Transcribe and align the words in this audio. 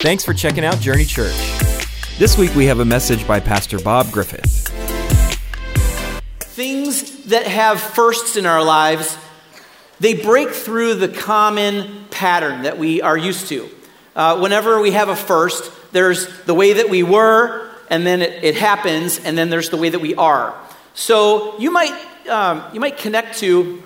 Thanks 0.00 0.24
for 0.24 0.32
checking 0.32 0.64
out 0.64 0.80
Journey 0.80 1.04
Church. 1.04 1.36
This 2.18 2.38
week 2.38 2.54
we 2.54 2.64
have 2.64 2.80
a 2.80 2.86
message 2.86 3.28
by 3.28 3.38
Pastor 3.38 3.78
Bob 3.78 4.10
Griffith. 4.10 4.68
Things 6.38 7.24
that 7.24 7.46
have 7.46 7.78
firsts 7.78 8.36
in 8.36 8.46
our 8.46 8.64
lives, 8.64 9.18
they 10.00 10.14
break 10.14 10.52
through 10.52 10.94
the 10.94 11.08
common 11.08 12.06
pattern 12.10 12.62
that 12.62 12.78
we 12.78 13.02
are 13.02 13.14
used 13.14 13.48
to. 13.48 13.68
Uh, 14.16 14.40
whenever 14.40 14.80
we 14.80 14.92
have 14.92 15.10
a 15.10 15.16
first, 15.16 15.70
there's 15.92 16.44
the 16.44 16.54
way 16.54 16.72
that 16.72 16.88
we 16.88 17.02
were, 17.02 17.70
and 17.90 18.06
then 18.06 18.22
it, 18.22 18.42
it 18.42 18.54
happens, 18.54 19.18
and 19.18 19.36
then 19.36 19.50
there's 19.50 19.68
the 19.68 19.76
way 19.76 19.90
that 19.90 20.00
we 20.00 20.14
are. 20.14 20.58
So 20.94 21.58
you 21.58 21.70
might, 21.70 21.92
um, 22.26 22.64
you 22.72 22.80
might 22.80 22.96
connect 22.96 23.36
to 23.40 23.82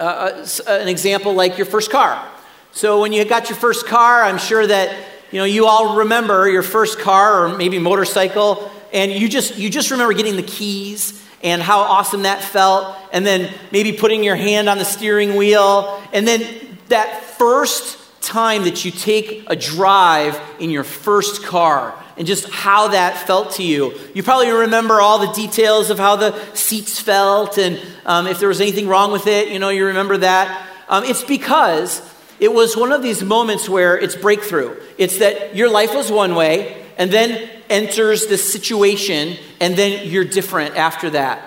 uh, 0.00 0.46
an 0.66 0.88
example 0.88 1.34
like 1.34 1.58
your 1.58 1.66
first 1.66 1.90
car. 1.90 2.26
So 2.72 3.02
when 3.02 3.12
you 3.12 3.22
got 3.26 3.50
your 3.50 3.58
first 3.58 3.84
car, 3.86 4.22
I'm 4.22 4.38
sure 4.38 4.66
that 4.66 5.11
you 5.32 5.38
know 5.38 5.44
you 5.44 5.66
all 5.66 5.98
remember 5.98 6.48
your 6.48 6.62
first 6.62 6.98
car 6.98 7.44
or 7.44 7.56
maybe 7.56 7.78
motorcycle, 7.78 8.70
and 8.92 9.10
you 9.10 9.28
just 9.28 9.56
you 9.56 9.70
just 9.70 9.90
remember 9.90 10.14
getting 10.14 10.36
the 10.36 10.42
keys 10.42 11.20
and 11.42 11.60
how 11.60 11.80
awesome 11.80 12.22
that 12.22 12.44
felt, 12.44 12.96
and 13.12 13.26
then 13.26 13.52
maybe 13.72 13.92
putting 13.92 14.22
your 14.22 14.36
hand 14.36 14.68
on 14.68 14.78
the 14.78 14.84
steering 14.84 15.34
wheel, 15.34 16.00
and 16.12 16.28
then 16.28 16.78
that 16.88 17.24
first 17.24 17.98
time 18.22 18.64
that 18.64 18.84
you 18.84 18.90
take 18.90 19.44
a 19.48 19.56
drive 19.56 20.40
in 20.60 20.70
your 20.70 20.84
first 20.84 21.42
car 21.42 21.98
and 22.16 22.26
just 22.26 22.48
how 22.50 22.88
that 22.88 23.26
felt 23.26 23.52
to 23.52 23.62
you. 23.62 23.98
You 24.14 24.22
probably 24.22 24.50
remember 24.50 25.00
all 25.00 25.26
the 25.26 25.32
details 25.32 25.90
of 25.90 25.98
how 25.98 26.16
the 26.16 26.38
seats 26.54 27.00
felt 27.00 27.58
and 27.58 27.80
um, 28.04 28.26
if 28.26 28.38
there 28.38 28.48
was 28.48 28.60
anything 28.60 28.86
wrong 28.86 29.12
with 29.12 29.26
it, 29.26 29.48
you 29.48 29.58
know, 29.58 29.70
you 29.70 29.86
remember 29.86 30.18
that. 30.18 30.68
Um, 30.88 31.04
it's 31.04 31.24
because 31.24 32.00
it 32.42 32.52
was 32.52 32.76
one 32.76 32.90
of 32.90 33.04
these 33.04 33.22
moments 33.22 33.68
where 33.68 33.96
it's 33.96 34.16
breakthrough. 34.16 34.76
It's 34.98 35.18
that 35.18 35.54
your 35.54 35.70
life 35.70 35.94
was 35.94 36.10
one 36.10 36.34
way, 36.34 36.84
and 36.98 37.08
then 37.08 37.48
enters 37.70 38.26
this 38.26 38.52
situation, 38.52 39.36
and 39.60 39.76
then 39.76 40.08
you're 40.08 40.24
different 40.24 40.76
after 40.76 41.10
that. 41.10 41.40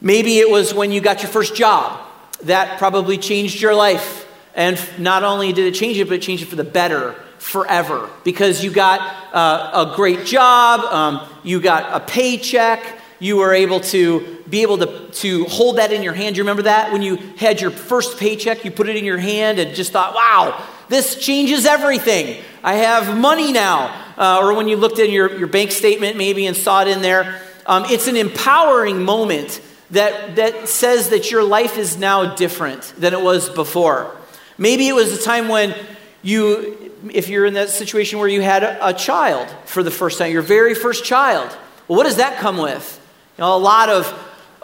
Maybe 0.00 0.38
it 0.38 0.50
was 0.50 0.72
when 0.72 0.90
you 0.90 1.02
got 1.02 1.22
your 1.22 1.30
first 1.30 1.54
job. 1.54 2.00
That 2.44 2.78
probably 2.78 3.18
changed 3.18 3.60
your 3.60 3.74
life. 3.74 4.26
And 4.54 4.80
not 4.98 5.22
only 5.22 5.52
did 5.52 5.66
it 5.66 5.74
change 5.74 5.98
it, 5.98 6.08
but 6.08 6.14
it 6.14 6.22
changed 6.22 6.44
it 6.44 6.46
for 6.46 6.56
the 6.56 6.64
better 6.64 7.14
forever 7.36 8.08
because 8.24 8.64
you 8.64 8.70
got 8.70 9.00
uh, 9.34 9.86
a 9.86 9.96
great 9.96 10.24
job, 10.24 10.80
um, 10.80 11.28
you 11.44 11.60
got 11.60 11.92
a 11.92 12.00
paycheck, 12.00 12.82
you 13.18 13.36
were 13.36 13.54
able 13.54 13.80
to 13.80 14.42
be 14.48 14.62
able 14.62 14.78
to, 14.78 15.08
to 15.10 15.44
hold 15.44 15.78
that 15.78 15.92
in 15.92 16.02
your 16.02 16.12
hand. 16.12 16.36
You 16.36 16.42
remember 16.42 16.62
that? 16.62 16.92
When 16.92 17.02
you 17.02 17.16
had 17.36 17.60
your 17.60 17.70
first 17.70 18.18
paycheck, 18.18 18.64
you 18.64 18.70
put 18.70 18.88
it 18.88 18.96
in 18.96 19.04
your 19.04 19.18
hand 19.18 19.58
and 19.58 19.74
just 19.74 19.92
thought, 19.92 20.14
wow, 20.14 20.62
this 20.88 21.16
changes 21.16 21.66
everything. 21.66 22.42
I 22.62 22.74
have 22.74 23.16
money 23.16 23.52
now. 23.52 24.04
Uh, 24.16 24.40
or 24.42 24.54
when 24.54 24.68
you 24.68 24.76
looked 24.76 24.98
in 24.98 25.10
your, 25.10 25.36
your 25.36 25.46
bank 25.46 25.70
statement 25.70 26.16
maybe 26.16 26.46
and 26.46 26.56
saw 26.56 26.82
it 26.82 26.88
in 26.88 27.02
there. 27.02 27.40
Um, 27.66 27.84
it's 27.86 28.06
an 28.06 28.16
empowering 28.16 29.02
moment 29.02 29.60
that, 29.90 30.36
that 30.36 30.68
says 30.68 31.10
that 31.10 31.30
your 31.30 31.42
life 31.42 31.78
is 31.78 31.96
now 31.96 32.34
different 32.34 32.94
than 32.96 33.12
it 33.12 33.20
was 33.20 33.48
before. 33.48 34.16
Maybe 34.58 34.88
it 34.88 34.94
was 34.94 35.12
a 35.12 35.22
time 35.22 35.48
when 35.48 35.74
you, 36.22 36.92
if 37.12 37.28
you're 37.28 37.46
in 37.46 37.54
that 37.54 37.70
situation 37.70 38.18
where 38.18 38.28
you 38.28 38.40
had 38.40 38.62
a, 38.62 38.88
a 38.88 38.94
child 38.94 39.48
for 39.66 39.82
the 39.82 39.90
first 39.90 40.18
time, 40.18 40.32
your 40.32 40.42
very 40.42 40.74
first 40.74 41.04
child. 41.04 41.56
Well, 41.88 41.98
what 41.98 42.04
does 42.04 42.16
that 42.16 42.38
come 42.38 42.56
with? 42.56 43.00
Know, 43.38 43.54
a 43.54 43.58
lot 43.58 43.90
of 43.90 44.12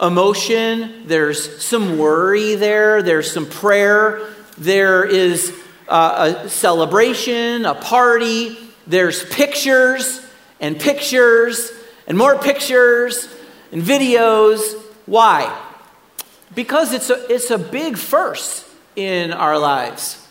emotion, 0.01 1.07
there's 1.07 1.63
some 1.63 1.99
worry 1.99 2.55
there, 2.55 3.03
there's 3.03 3.31
some 3.31 3.45
prayer, 3.45 4.27
there 4.57 5.03
is 5.03 5.53
uh, 5.87 6.41
a 6.45 6.49
celebration, 6.49 7.65
a 7.65 7.75
party, 7.75 8.57
there's 8.87 9.23
pictures 9.25 10.25
and 10.59 10.79
pictures 10.79 11.71
and 12.07 12.17
more 12.17 12.37
pictures 12.39 13.29
and 13.71 13.83
videos. 13.83 14.59
Why? 15.05 15.55
Because 16.55 16.93
it's 16.93 17.11
a, 17.11 17.31
it's 17.31 17.51
a 17.51 17.59
big 17.59 17.97
first 17.97 18.65
in 18.95 19.31
our 19.31 19.59
lives. 19.59 20.27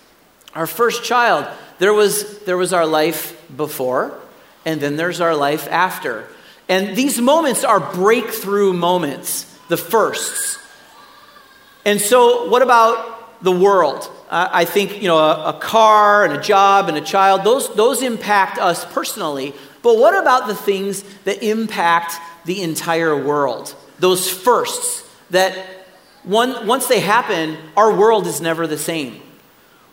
Our 0.54 0.66
first 0.66 1.04
child, 1.04 1.46
there 1.78 1.94
was, 1.94 2.40
there 2.40 2.56
was 2.56 2.72
our 2.72 2.86
life 2.86 3.40
before, 3.56 4.18
and 4.64 4.80
then 4.80 4.96
there's 4.96 5.20
our 5.20 5.36
life 5.36 5.68
after. 5.70 6.26
And 6.72 6.96
these 6.96 7.20
moments 7.20 7.64
are 7.64 7.80
breakthrough 7.80 8.72
moments, 8.72 9.44
the 9.68 9.76
firsts. 9.76 10.58
And 11.84 12.00
so, 12.00 12.48
what 12.48 12.62
about 12.62 13.44
the 13.44 13.52
world? 13.52 14.10
Uh, 14.30 14.48
I 14.50 14.64
think, 14.64 15.02
you 15.02 15.06
know, 15.06 15.18
a, 15.18 15.50
a 15.50 15.52
car 15.52 16.24
and 16.24 16.32
a 16.32 16.40
job 16.40 16.88
and 16.88 16.96
a 16.96 17.02
child, 17.02 17.44
those, 17.44 17.68
those 17.74 18.00
impact 18.00 18.56
us 18.56 18.86
personally. 18.86 19.52
But 19.82 19.98
what 19.98 20.18
about 20.18 20.46
the 20.46 20.54
things 20.54 21.02
that 21.24 21.42
impact 21.42 22.14
the 22.46 22.62
entire 22.62 23.22
world? 23.22 23.74
Those 23.98 24.30
firsts 24.30 25.06
that 25.28 25.52
one, 26.24 26.66
once 26.66 26.86
they 26.86 27.00
happen, 27.00 27.58
our 27.76 27.94
world 27.94 28.26
is 28.26 28.40
never 28.40 28.66
the 28.66 28.78
same. 28.78 29.20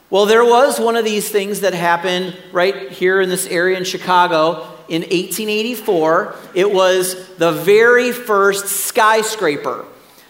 Well, 0.09 0.25
there 0.25 0.45
was 0.45 0.79
one 0.79 0.95
of 0.95 1.03
these 1.03 1.27
things 1.27 1.59
that 1.59 1.73
happened 1.73 2.37
right 2.53 2.89
here 2.89 3.19
in 3.19 3.27
this 3.27 3.47
area 3.47 3.77
in 3.77 3.83
Chicago 3.83 4.78
in 4.89 5.03
1884. 5.03 6.35
It 6.53 6.71
was 6.71 7.27
the 7.37 7.51
very 7.51 8.11
first 8.11 8.67
skyscraper. 8.67 9.85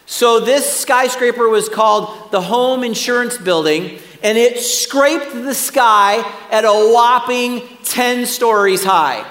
So, 0.05 0.39
this 0.39 0.79
skyscraper 0.79 1.47
was 1.47 1.69
called 1.69 2.31
the 2.31 2.41
Home 2.41 2.83
Insurance 2.83 3.37
Building, 3.37 3.99
and 4.23 4.37
it 4.37 4.59
scraped 4.59 5.33
the 5.33 5.53
sky 5.53 6.17
at 6.51 6.65
a 6.65 6.71
whopping 6.71 7.61
10 7.83 8.25
stories 8.25 8.83
high. 8.83 9.25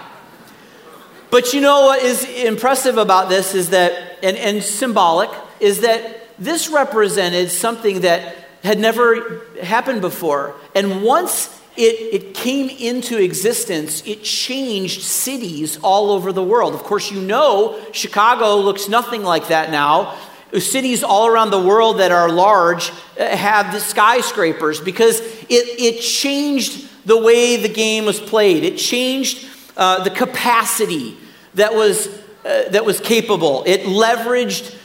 But 1.30 1.52
you 1.52 1.60
know 1.60 1.86
what 1.86 2.02
is 2.02 2.24
impressive 2.24 2.96
about 2.96 3.28
this 3.28 3.54
is 3.54 3.70
that, 3.70 4.18
and, 4.22 4.36
and 4.36 4.62
symbolic, 4.62 5.30
is 5.60 5.80
that 5.80 6.28
this 6.38 6.68
represented 6.68 7.50
something 7.50 8.00
that 8.00 8.36
had 8.62 8.78
never 8.78 9.42
happened 9.62 10.00
before. 10.00 10.54
And 10.74 11.02
once 11.02 11.48
it, 11.78 12.12
it 12.12 12.34
came 12.34 12.68
into 12.68 13.22
existence, 13.22 14.02
it 14.04 14.24
changed 14.24 15.02
cities 15.02 15.78
all 15.80 16.10
over 16.10 16.32
the 16.32 16.42
world. 16.42 16.74
Of 16.74 16.82
course, 16.82 17.12
you 17.12 17.20
know 17.20 17.78
Chicago 17.92 18.56
looks 18.56 18.88
nothing 18.88 19.22
like 19.22 19.48
that 19.48 19.70
now. 19.70 20.18
Cities 20.58 21.04
all 21.04 21.28
around 21.28 21.50
the 21.50 21.62
world 21.62 22.00
that 22.00 22.10
are 22.10 22.28
large 22.28 22.90
uh, 22.90 23.28
have 23.36 23.72
the 23.72 23.78
skyscrapers 23.78 24.80
because 24.80 25.20
it, 25.20 25.66
it 25.78 26.00
changed 26.00 26.88
the 27.06 27.16
way 27.16 27.56
the 27.56 27.68
game 27.68 28.06
was 28.06 28.18
played. 28.18 28.64
It 28.64 28.76
changed 28.76 29.46
uh, 29.76 30.02
the 30.02 30.10
capacity 30.10 31.16
that 31.54 31.74
was, 31.74 32.08
uh, 32.44 32.70
that 32.70 32.84
was 32.84 32.98
capable. 32.98 33.62
It 33.66 33.82
leveraged 33.82 34.76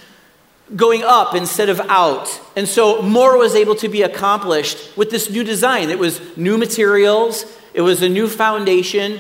going 0.76 1.04
up 1.04 1.36
instead 1.36 1.70
of 1.70 1.80
out. 1.82 2.30
And 2.56 2.68
so 2.68 3.02
more 3.02 3.38
was 3.38 3.56
able 3.56 3.76
to 3.76 3.90
be 3.90 4.02
accomplished 4.02 4.98
with 4.98 5.10
this 5.12 5.30
new 5.30 5.44
design. 5.44 5.90
It 5.90 6.00
was 6.00 6.20
new 6.38 6.58
materials, 6.58 7.46
it 7.74 7.82
was 7.82 8.02
a 8.02 8.10
new 8.10 8.28
foundation, 8.28 9.20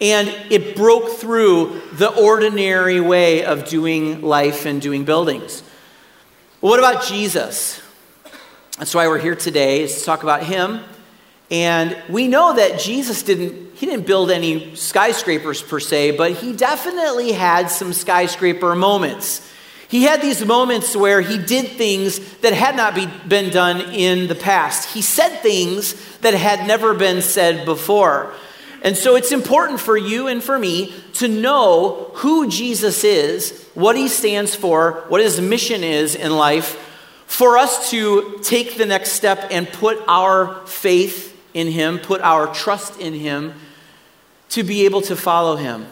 and 0.00 0.28
it 0.50 0.76
broke 0.76 1.10
through 1.10 1.80
the 1.92 2.08
ordinary 2.08 3.00
way 3.00 3.44
of 3.44 3.68
doing 3.68 4.22
life 4.22 4.66
and 4.66 4.80
doing 4.80 5.04
buildings. 5.04 5.62
What 6.60 6.78
about 6.78 7.04
Jesus? 7.04 7.80
That's 8.78 8.94
why 8.94 9.06
we're 9.08 9.18
here 9.18 9.36
today, 9.36 9.82
is 9.82 9.98
to 9.98 10.04
talk 10.04 10.22
about 10.22 10.42
him. 10.42 10.80
And 11.50 11.96
we 12.08 12.26
know 12.26 12.54
that 12.56 12.80
Jesus 12.80 13.22
didn't 13.22 13.64
he 13.74 13.86
didn't 13.86 14.06
build 14.06 14.30
any 14.30 14.74
skyscrapers 14.76 15.60
per 15.60 15.80
se, 15.80 16.16
but 16.16 16.32
he 16.32 16.52
definitely 16.52 17.32
had 17.32 17.68
some 17.70 17.92
skyscraper 17.92 18.74
moments. 18.74 19.50
He 19.94 20.02
had 20.02 20.20
these 20.20 20.44
moments 20.44 20.96
where 20.96 21.20
he 21.20 21.38
did 21.38 21.68
things 21.68 22.18
that 22.38 22.52
had 22.52 22.74
not 22.74 22.96
be, 22.96 23.06
been 23.28 23.52
done 23.52 23.80
in 23.92 24.26
the 24.26 24.34
past. 24.34 24.92
He 24.92 25.00
said 25.00 25.38
things 25.38 25.94
that 26.18 26.34
had 26.34 26.66
never 26.66 26.94
been 26.94 27.22
said 27.22 27.64
before. 27.64 28.34
And 28.82 28.96
so 28.96 29.14
it's 29.14 29.30
important 29.30 29.78
for 29.78 29.96
you 29.96 30.26
and 30.26 30.42
for 30.42 30.58
me 30.58 30.92
to 31.12 31.28
know 31.28 32.10
who 32.14 32.48
Jesus 32.48 33.04
is, 33.04 33.68
what 33.74 33.96
he 33.96 34.08
stands 34.08 34.52
for, 34.52 35.04
what 35.06 35.20
his 35.20 35.40
mission 35.40 35.84
is 35.84 36.16
in 36.16 36.34
life, 36.34 36.74
for 37.26 37.56
us 37.56 37.88
to 37.90 38.40
take 38.42 38.76
the 38.76 38.86
next 38.86 39.12
step 39.12 39.46
and 39.52 39.68
put 39.68 40.02
our 40.08 40.66
faith 40.66 41.40
in 41.54 41.68
him, 41.68 42.00
put 42.00 42.20
our 42.20 42.52
trust 42.52 42.98
in 42.98 43.12
him, 43.12 43.54
to 44.48 44.64
be 44.64 44.86
able 44.86 45.02
to 45.02 45.14
follow 45.14 45.54
him. 45.54 45.86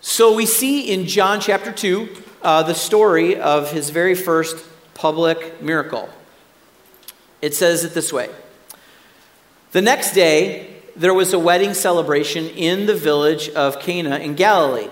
So 0.00 0.34
we 0.34 0.46
see 0.46 0.90
in 0.90 1.06
John 1.06 1.40
chapter 1.40 1.72
2, 1.72 2.08
uh, 2.42 2.62
the 2.62 2.74
story 2.74 3.36
of 3.36 3.70
his 3.72 3.90
very 3.90 4.14
first 4.14 4.64
public 4.94 5.62
miracle. 5.62 6.08
It 7.42 7.54
says 7.54 7.84
it 7.84 7.94
this 7.94 8.12
way 8.12 8.30
The 9.72 9.82
next 9.82 10.12
day, 10.12 10.76
there 10.96 11.14
was 11.14 11.32
a 11.32 11.38
wedding 11.38 11.74
celebration 11.74 12.46
in 12.48 12.86
the 12.86 12.94
village 12.94 13.48
of 13.50 13.80
Cana 13.80 14.18
in 14.18 14.34
Galilee. 14.34 14.88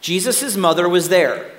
Jesus' 0.00 0.56
mother 0.56 0.88
was 0.88 1.08
there, 1.08 1.50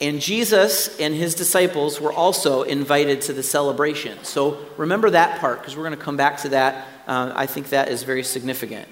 and 0.00 0.20
Jesus 0.20 0.98
and 0.98 1.14
his 1.14 1.34
disciples 1.34 2.00
were 2.00 2.12
also 2.12 2.62
invited 2.62 3.20
to 3.22 3.32
the 3.32 3.42
celebration. 3.42 4.24
So 4.24 4.58
remember 4.76 5.10
that 5.10 5.40
part 5.40 5.60
because 5.60 5.76
we're 5.76 5.84
going 5.84 5.98
to 5.98 6.04
come 6.04 6.16
back 6.16 6.38
to 6.38 6.48
that 6.50 6.86
Uh, 7.08 7.32
I 7.34 7.46
think 7.46 7.70
that 7.70 7.88
is 7.88 8.02
very 8.02 8.22
significant. 8.22 8.86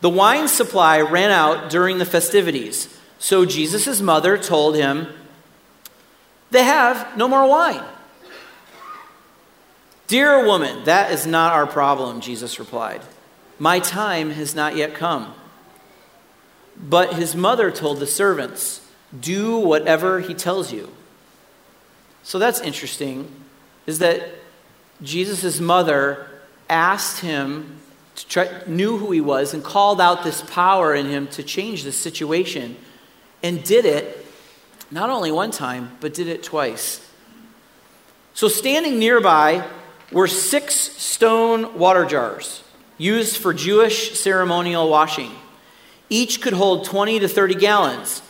The 0.00 0.08
wine 0.08 0.48
supply 0.48 1.00
ran 1.00 1.30
out 1.30 1.70
during 1.70 1.98
the 1.98 2.04
festivities, 2.04 2.88
so 3.18 3.44
Jesus' 3.44 4.00
mother 4.00 4.38
told 4.38 4.76
him, 4.76 5.08
They 6.50 6.62
have 6.62 7.16
no 7.16 7.26
more 7.26 7.48
wine. 7.48 7.84
Dear 10.06 10.46
woman, 10.46 10.84
that 10.84 11.10
is 11.10 11.26
not 11.26 11.52
our 11.52 11.66
problem, 11.66 12.20
Jesus 12.20 12.58
replied. 12.58 13.02
My 13.58 13.80
time 13.80 14.30
has 14.30 14.54
not 14.54 14.76
yet 14.76 14.94
come. 14.94 15.34
But 16.80 17.14
his 17.14 17.34
mother 17.34 17.70
told 17.70 17.98
the 17.98 18.06
servants, 18.06 18.80
Do 19.18 19.58
whatever 19.58 20.20
he 20.20 20.32
tells 20.32 20.72
you. 20.72 20.90
So 22.22 22.38
that's 22.38 22.60
interesting, 22.60 23.30
is 23.86 23.98
that 23.98 24.30
Jesus' 25.02 25.60
mother 25.60 26.28
asked 26.68 27.20
him 27.20 27.80
try, 28.24 28.62
knew 28.66 28.98
who 28.98 29.10
he 29.10 29.20
was 29.20 29.54
and 29.54 29.62
called 29.62 30.00
out 30.00 30.24
this 30.24 30.42
power 30.42 30.94
in 30.94 31.06
him 31.06 31.26
to 31.28 31.42
change 31.42 31.84
the 31.84 31.92
situation 31.92 32.76
and 33.42 33.62
did 33.62 33.84
it 33.84 34.26
not 34.90 35.10
only 35.10 35.30
one 35.30 35.50
time, 35.50 35.96
but 36.00 36.14
did 36.14 36.28
it 36.28 36.42
twice. 36.42 37.04
So 38.34 38.48
standing 38.48 38.98
nearby 38.98 39.66
were 40.12 40.26
six 40.26 40.74
stone 40.74 41.78
water 41.78 42.04
jars 42.04 42.62
used 42.96 43.36
for 43.36 43.52
Jewish 43.52 44.18
ceremonial 44.18 44.88
washing. 44.88 45.32
Each 46.08 46.40
could 46.40 46.54
hold 46.54 46.84
20 46.84 47.20
to 47.20 47.28
30 47.28 47.54
gallons. 47.56 48.22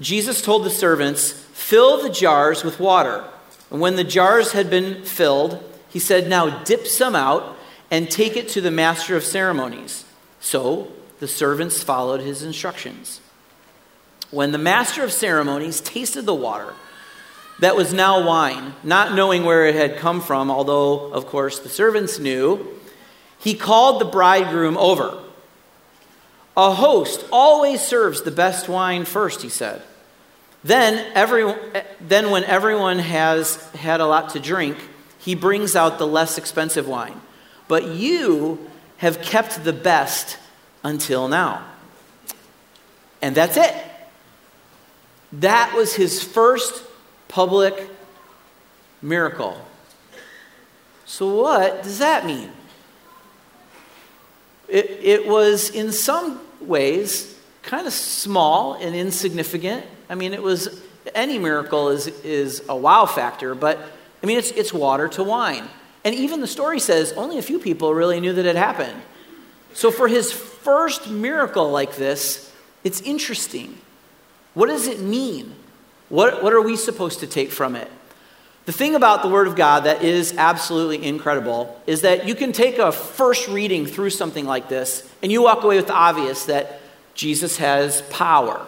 Jesus 0.00 0.40
told 0.40 0.64
the 0.64 0.70
servants, 0.70 1.32
Fill 1.32 2.02
the 2.02 2.10
jars 2.10 2.62
with 2.62 2.78
water. 2.78 3.24
And 3.70 3.80
when 3.80 3.96
the 3.96 4.04
jars 4.04 4.52
had 4.52 4.70
been 4.70 5.04
filled, 5.04 5.62
he 5.88 5.98
said, 5.98 6.28
Now 6.28 6.62
dip 6.62 6.86
some 6.86 7.16
out 7.16 7.57
and 7.90 8.10
take 8.10 8.36
it 8.36 8.48
to 8.50 8.60
the 8.60 8.70
master 8.70 9.16
of 9.16 9.24
ceremonies. 9.24 10.04
So 10.40 10.92
the 11.20 11.28
servants 11.28 11.82
followed 11.82 12.20
his 12.20 12.42
instructions. 12.42 13.20
When 14.30 14.52
the 14.52 14.58
master 14.58 15.02
of 15.02 15.12
ceremonies 15.12 15.80
tasted 15.80 16.26
the 16.26 16.34
water, 16.34 16.74
that 17.60 17.76
was 17.76 17.92
now 17.92 18.24
wine, 18.24 18.74
not 18.84 19.14
knowing 19.14 19.44
where 19.44 19.66
it 19.66 19.74
had 19.74 19.96
come 19.96 20.20
from, 20.20 20.50
although, 20.50 21.10
of 21.12 21.26
course, 21.26 21.58
the 21.58 21.68
servants 21.68 22.18
knew, 22.18 22.66
he 23.38 23.54
called 23.54 24.00
the 24.00 24.04
bridegroom 24.04 24.76
over. 24.76 25.18
A 26.56 26.74
host 26.74 27.24
always 27.32 27.80
serves 27.80 28.22
the 28.22 28.30
best 28.30 28.68
wine 28.68 29.04
first, 29.04 29.42
he 29.42 29.48
said. 29.48 29.82
Then, 30.62 31.04
every, 31.14 31.52
then 32.00 32.30
when 32.30 32.44
everyone 32.44 32.98
has 32.98 33.56
had 33.72 34.00
a 34.00 34.06
lot 34.06 34.30
to 34.30 34.40
drink, 34.40 34.76
he 35.18 35.34
brings 35.34 35.76
out 35.76 35.98
the 35.98 36.06
less 36.06 36.36
expensive 36.36 36.86
wine. 36.86 37.20
But 37.68 37.88
you 37.88 38.68
have 38.96 39.22
kept 39.22 39.62
the 39.62 39.72
best 39.72 40.38
until 40.82 41.28
now. 41.28 41.64
And 43.22 43.34
that's 43.34 43.56
it. 43.56 43.74
That 45.32 45.74
was 45.76 45.94
his 45.94 46.22
first 46.22 46.82
public 47.28 47.90
miracle. 49.02 49.60
So, 51.04 51.42
what 51.42 51.82
does 51.82 51.98
that 51.98 52.26
mean? 52.26 52.50
It, 54.68 54.90
it 55.02 55.26
was, 55.26 55.70
in 55.70 55.92
some 55.92 56.40
ways, 56.60 57.38
kind 57.62 57.86
of 57.86 57.92
small 57.92 58.74
and 58.74 58.94
insignificant. 58.94 59.86
I 60.10 60.14
mean, 60.14 60.32
it 60.32 60.42
was 60.42 60.82
any 61.14 61.38
miracle 61.38 61.88
is, 61.88 62.06
is 62.06 62.62
a 62.68 62.76
wow 62.76 63.06
factor, 63.06 63.54
but 63.54 63.78
I 64.22 64.26
mean, 64.26 64.38
it's, 64.38 64.50
it's 64.50 64.72
water 64.72 65.08
to 65.08 65.24
wine. 65.24 65.68
And 66.08 66.16
even 66.16 66.40
the 66.40 66.46
story 66.46 66.80
says 66.80 67.12
only 67.18 67.36
a 67.36 67.42
few 67.42 67.58
people 67.58 67.92
really 67.92 68.18
knew 68.18 68.32
that 68.32 68.46
it 68.46 68.56
happened. 68.56 68.98
So, 69.74 69.90
for 69.90 70.08
his 70.08 70.32
first 70.32 71.10
miracle 71.10 71.70
like 71.70 71.96
this, 71.96 72.50
it's 72.82 73.02
interesting. 73.02 73.76
What 74.54 74.68
does 74.68 74.86
it 74.86 75.00
mean? 75.00 75.54
What, 76.08 76.42
what 76.42 76.54
are 76.54 76.62
we 76.62 76.76
supposed 76.76 77.20
to 77.20 77.26
take 77.26 77.50
from 77.50 77.76
it? 77.76 77.92
The 78.64 78.72
thing 78.72 78.94
about 78.94 79.20
the 79.20 79.28
Word 79.28 79.48
of 79.48 79.54
God 79.54 79.80
that 79.80 80.02
is 80.02 80.34
absolutely 80.38 81.06
incredible 81.06 81.78
is 81.86 82.00
that 82.00 82.26
you 82.26 82.34
can 82.34 82.52
take 82.52 82.78
a 82.78 82.90
first 82.90 83.46
reading 83.46 83.84
through 83.84 84.08
something 84.08 84.46
like 84.46 84.70
this 84.70 85.06
and 85.22 85.30
you 85.30 85.42
walk 85.42 85.62
away 85.62 85.76
with 85.76 85.88
the 85.88 85.92
obvious 85.92 86.46
that 86.46 86.80
Jesus 87.12 87.58
has 87.58 88.00
power. 88.08 88.66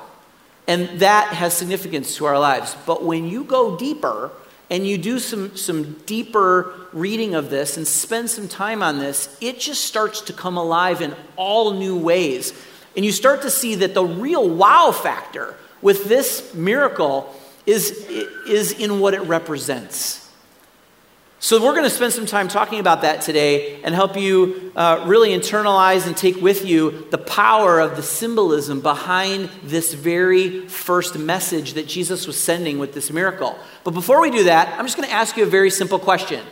And 0.66 1.00
that 1.00 1.28
has 1.32 1.56
significance 1.56 2.16
to 2.16 2.26
our 2.26 2.38
lives. 2.38 2.76
But 2.84 3.02
when 3.02 3.26
you 3.26 3.44
go 3.44 3.78
deeper 3.78 4.30
and 4.70 4.86
you 4.86 4.96
do 4.96 5.18
some, 5.18 5.56
some 5.56 5.94
deeper 6.06 6.72
reading 6.92 7.34
of 7.34 7.50
this 7.50 7.76
and 7.76 7.86
spend 7.86 8.30
some 8.30 8.46
time 8.46 8.82
on 8.82 8.98
this, 8.98 9.36
it 9.40 9.58
just 9.58 9.84
starts 9.84 10.20
to 10.22 10.32
come 10.32 10.56
alive 10.56 11.02
in 11.02 11.14
all 11.36 11.72
new 11.72 11.98
ways. 11.98 12.54
And 12.96 13.04
you 13.04 13.12
start 13.12 13.42
to 13.42 13.50
see 13.50 13.74
that 13.76 13.94
the 13.94 14.04
real 14.04 14.48
wow 14.48 14.92
factor 14.92 15.56
with 15.82 16.04
this 16.04 16.54
miracle 16.54 17.34
is, 17.66 17.90
is 18.46 18.72
in 18.72 19.00
what 19.00 19.14
it 19.14 19.22
represents. 19.22 20.29
So, 21.42 21.58
we're 21.58 21.72
going 21.72 21.84
to 21.84 21.90
spend 21.90 22.12
some 22.12 22.26
time 22.26 22.48
talking 22.48 22.80
about 22.80 23.00
that 23.00 23.22
today 23.22 23.82
and 23.82 23.94
help 23.94 24.14
you 24.14 24.72
uh, 24.76 25.04
really 25.06 25.30
internalize 25.30 26.06
and 26.06 26.14
take 26.14 26.36
with 26.36 26.66
you 26.66 27.06
the 27.08 27.16
power 27.16 27.80
of 27.80 27.96
the 27.96 28.02
symbolism 28.02 28.82
behind 28.82 29.48
this 29.62 29.94
very 29.94 30.68
first 30.68 31.18
message 31.18 31.72
that 31.72 31.86
Jesus 31.86 32.26
was 32.26 32.38
sending 32.38 32.78
with 32.78 32.92
this 32.92 33.10
miracle. 33.10 33.58
But 33.84 33.92
before 33.92 34.20
we 34.20 34.30
do 34.30 34.44
that, 34.44 34.78
I'm 34.78 34.84
just 34.84 34.98
going 34.98 35.08
to 35.08 35.14
ask 35.14 35.34
you 35.38 35.44
a 35.44 35.46
very 35.46 35.70
simple 35.70 35.98
question. 35.98 36.44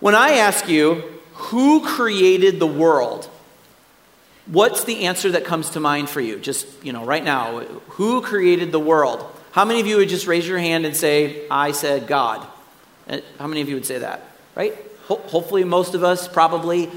When 0.00 0.14
I 0.14 0.32
ask 0.32 0.68
you, 0.68 1.02
who 1.32 1.82
created 1.86 2.60
the 2.60 2.66
world? 2.66 3.30
What's 4.44 4.84
the 4.84 5.06
answer 5.06 5.30
that 5.30 5.46
comes 5.46 5.70
to 5.70 5.80
mind 5.80 6.10
for 6.10 6.20
you? 6.20 6.38
Just, 6.38 6.66
you 6.84 6.92
know, 6.92 7.06
right 7.06 7.24
now, 7.24 7.60
who 7.88 8.20
created 8.20 8.72
the 8.72 8.78
world? 8.78 9.24
How 9.52 9.64
many 9.64 9.80
of 9.80 9.86
you 9.86 9.96
would 9.96 10.10
just 10.10 10.26
raise 10.26 10.46
your 10.46 10.58
hand 10.58 10.84
and 10.84 10.94
say, 10.94 11.48
I 11.50 11.72
said 11.72 12.06
God? 12.06 12.46
How 13.38 13.46
many 13.46 13.60
of 13.60 13.68
you 13.68 13.74
would 13.74 13.86
say 13.86 13.98
that? 13.98 14.22
Right? 14.54 14.74
Ho- 15.06 15.22
hopefully, 15.26 15.64
most 15.64 15.94
of 15.94 16.02
us 16.02 16.28
probably. 16.28 16.90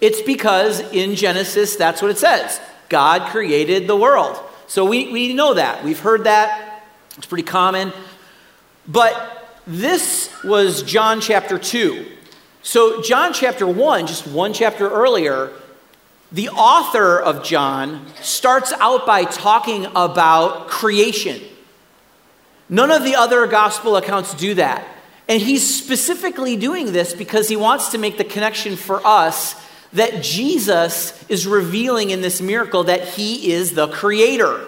It's 0.00 0.20
because 0.22 0.80
in 0.92 1.14
Genesis, 1.14 1.76
that's 1.76 2.02
what 2.02 2.10
it 2.10 2.18
says 2.18 2.60
God 2.88 3.30
created 3.30 3.86
the 3.86 3.96
world. 3.96 4.38
So 4.66 4.84
we, 4.84 5.12
we 5.12 5.32
know 5.32 5.54
that. 5.54 5.84
We've 5.84 5.98
heard 5.98 6.24
that. 6.24 6.84
It's 7.16 7.26
pretty 7.26 7.44
common. 7.44 7.92
But 8.86 9.60
this 9.66 10.30
was 10.44 10.82
John 10.82 11.20
chapter 11.20 11.58
2. 11.58 12.06
So, 12.62 13.00
John 13.00 13.32
chapter 13.32 13.66
1, 13.66 14.08
just 14.08 14.26
one 14.26 14.52
chapter 14.52 14.90
earlier, 14.90 15.52
the 16.32 16.48
author 16.48 17.18
of 17.20 17.44
John 17.44 18.04
starts 18.20 18.72
out 18.72 19.06
by 19.06 19.22
talking 19.22 19.86
about 19.94 20.66
creation. 20.66 21.40
None 22.68 22.90
of 22.90 23.04
the 23.04 23.14
other 23.14 23.46
gospel 23.46 23.96
accounts 23.96 24.34
do 24.34 24.54
that. 24.54 24.84
And 25.28 25.42
he's 25.42 25.82
specifically 25.82 26.56
doing 26.56 26.92
this 26.92 27.12
because 27.12 27.48
he 27.48 27.56
wants 27.56 27.88
to 27.90 27.98
make 27.98 28.16
the 28.16 28.24
connection 28.24 28.76
for 28.76 29.04
us 29.04 29.56
that 29.92 30.22
Jesus 30.22 31.24
is 31.28 31.46
revealing 31.46 32.10
in 32.10 32.20
this 32.20 32.40
miracle 32.40 32.84
that 32.84 33.08
he 33.08 33.52
is 33.52 33.72
the 33.72 33.88
creator. 33.88 34.64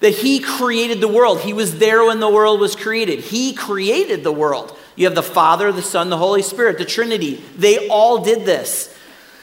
That 0.00 0.14
he 0.14 0.40
created 0.40 1.00
the 1.00 1.08
world. 1.08 1.40
He 1.40 1.52
was 1.52 1.78
there 1.78 2.04
when 2.04 2.20
the 2.20 2.30
world 2.30 2.60
was 2.60 2.76
created. 2.76 3.20
He 3.20 3.52
created 3.52 4.22
the 4.22 4.32
world. 4.32 4.76
You 4.96 5.06
have 5.06 5.14
the 5.14 5.22
Father, 5.22 5.72
the 5.72 5.82
Son, 5.82 6.08
the 6.08 6.16
Holy 6.16 6.42
Spirit, 6.42 6.78
the 6.78 6.84
Trinity. 6.84 7.42
They 7.56 7.88
all 7.88 8.22
did 8.22 8.44
this. 8.44 8.96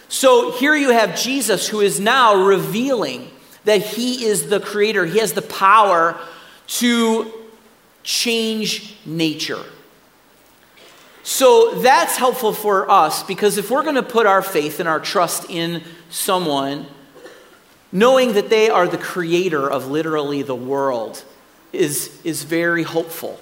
So 0.10 0.51
here 0.51 0.75
you 0.75 0.92
have 0.92 1.20
Jesus 1.20 1.68
who 1.68 1.82
is 1.82 2.00
now 2.00 2.46
revealing 2.46 3.30
that 3.66 3.82
he 3.82 4.25
is 4.25 4.48
the 4.48 4.60
creator. 4.60 5.06
He 5.06 5.20
has 5.20 5.34
the 5.34 5.42
power 5.42 6.18
to 6.68 7.32
change 8.04 8.96
nature. 9.06 9.63
So 11.27 11.72
that's 11.81 12.15
helpful 12.15 12.53
for 12.53 12.89
us 12.89 13.22
because 13.22 13.57
if 13.57 13.69
we're 13.69 13.84
going 13.84 13.96
to 13.96 14.01
put 14.01 14.25
our 14.25 14.41
faith 14.41 14.79
and 14.79 14.88
our 14.88 15.01
trust 15.01 15.50
in 15.50 15.84
someone, 16.10 16.86
knowing 17.91 18.31
that 18.31 18.50
they 18.50 18.69
are 18.69 18.88
the 18.88 18.98
creator 18.98 19.69
of 19.69 19.91
literally 19.91 20.41
the 20.41 20.55
world 20.55 21.25
is, 21.74 22.17
is 22.24 22.43
very 22.43 22.84
hopeful. 22.84 23.41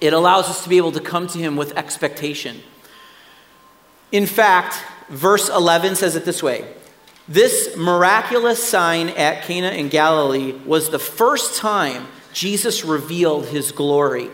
It 0.00 0.12
allows 0.12 0.48
us 0.48 0.64
to 0.64 0.68
be 0.68 0.78
able 0.78 0.90
to 0.90 1.00
come 1.00 1.28
to 1.28 1.38
him 1.38 1.54
with 1.56 1.78
expectation. 1.78 2.60
In 4.10 4.26
fact, 4.26 4.82
verse 5.08 5.48
11 5.48 5.94
says 5.94 6.16
it 6.16 6.24
this 6.24 6.42
way 6.42 6.74
This 7.28 7.76
miraculous 7.76 8.60
sign 8.60 9.10
at 9.10 9.44
Cana 9.44 9.70
in 9.70 9.90
Galilee 9.90 10.54
was 10.66 10.90
the 10.90 10.98
first 10.98 11.56
time 11.56 12.08
Jesus 12.32 12.84
revealed 12.84 13.46
his 13.46 13.70
glory, 13.70 14.28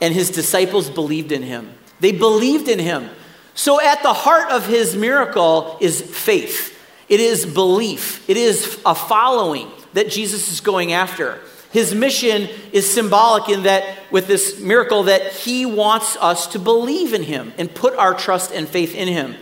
and 0.00 0.14
his 0.14 0.30
disciples 0.30 0.88
believed 0.88 1.32
in 1.32 1.42
him. 1.42 1.74
They 2.00 2.12
believed 2.12 2.68
in 2.68 2.78
him. 2.78 3.08
So, 3.54 3.80
at 3.80 4.02
the 4.02 4.12
heart 4.12 4.50
of 4.50 4.66
his 4.66 4.96
miracle 4.96 5.76
is 5.80 6.00
faith, 6.00 6.78
it 7.08 7.20
is 7.20 7.44
belief, 7.44 8.28
it 8.28 8.36
is 8.36 8.80
a 8.86 8.94
following 8.94 9.70
that 9.92 10.08
Jesus 10.08 10.50
is 10.50 10.60
going 10.60 10.92
after. 10.92 11.38
His 11.72 11.94
mission 11.94 12.48
is 12.72 12.90
symbolic 12.90 13.48
in 13.48 13.62
that, 13.64 13.84
with 14.10 14.26
this 14.26 14.58
miracle, 14.60 15.04
that 15.04 15.32
he 15.32 15.66
wants 15.66 16.16
us 16.20 16.48
to 16.48 16.58
believe 16.58 17.14
in 17.14 17.22
him 17.22 17.52
and 17.58 17.72
put 17.72 17.94
our 17.94 18.14
trust 18.14 18.50
and 18.52 18.68
faith 18.68 18.94
in 18.94 19.06
him. 19.06 19.36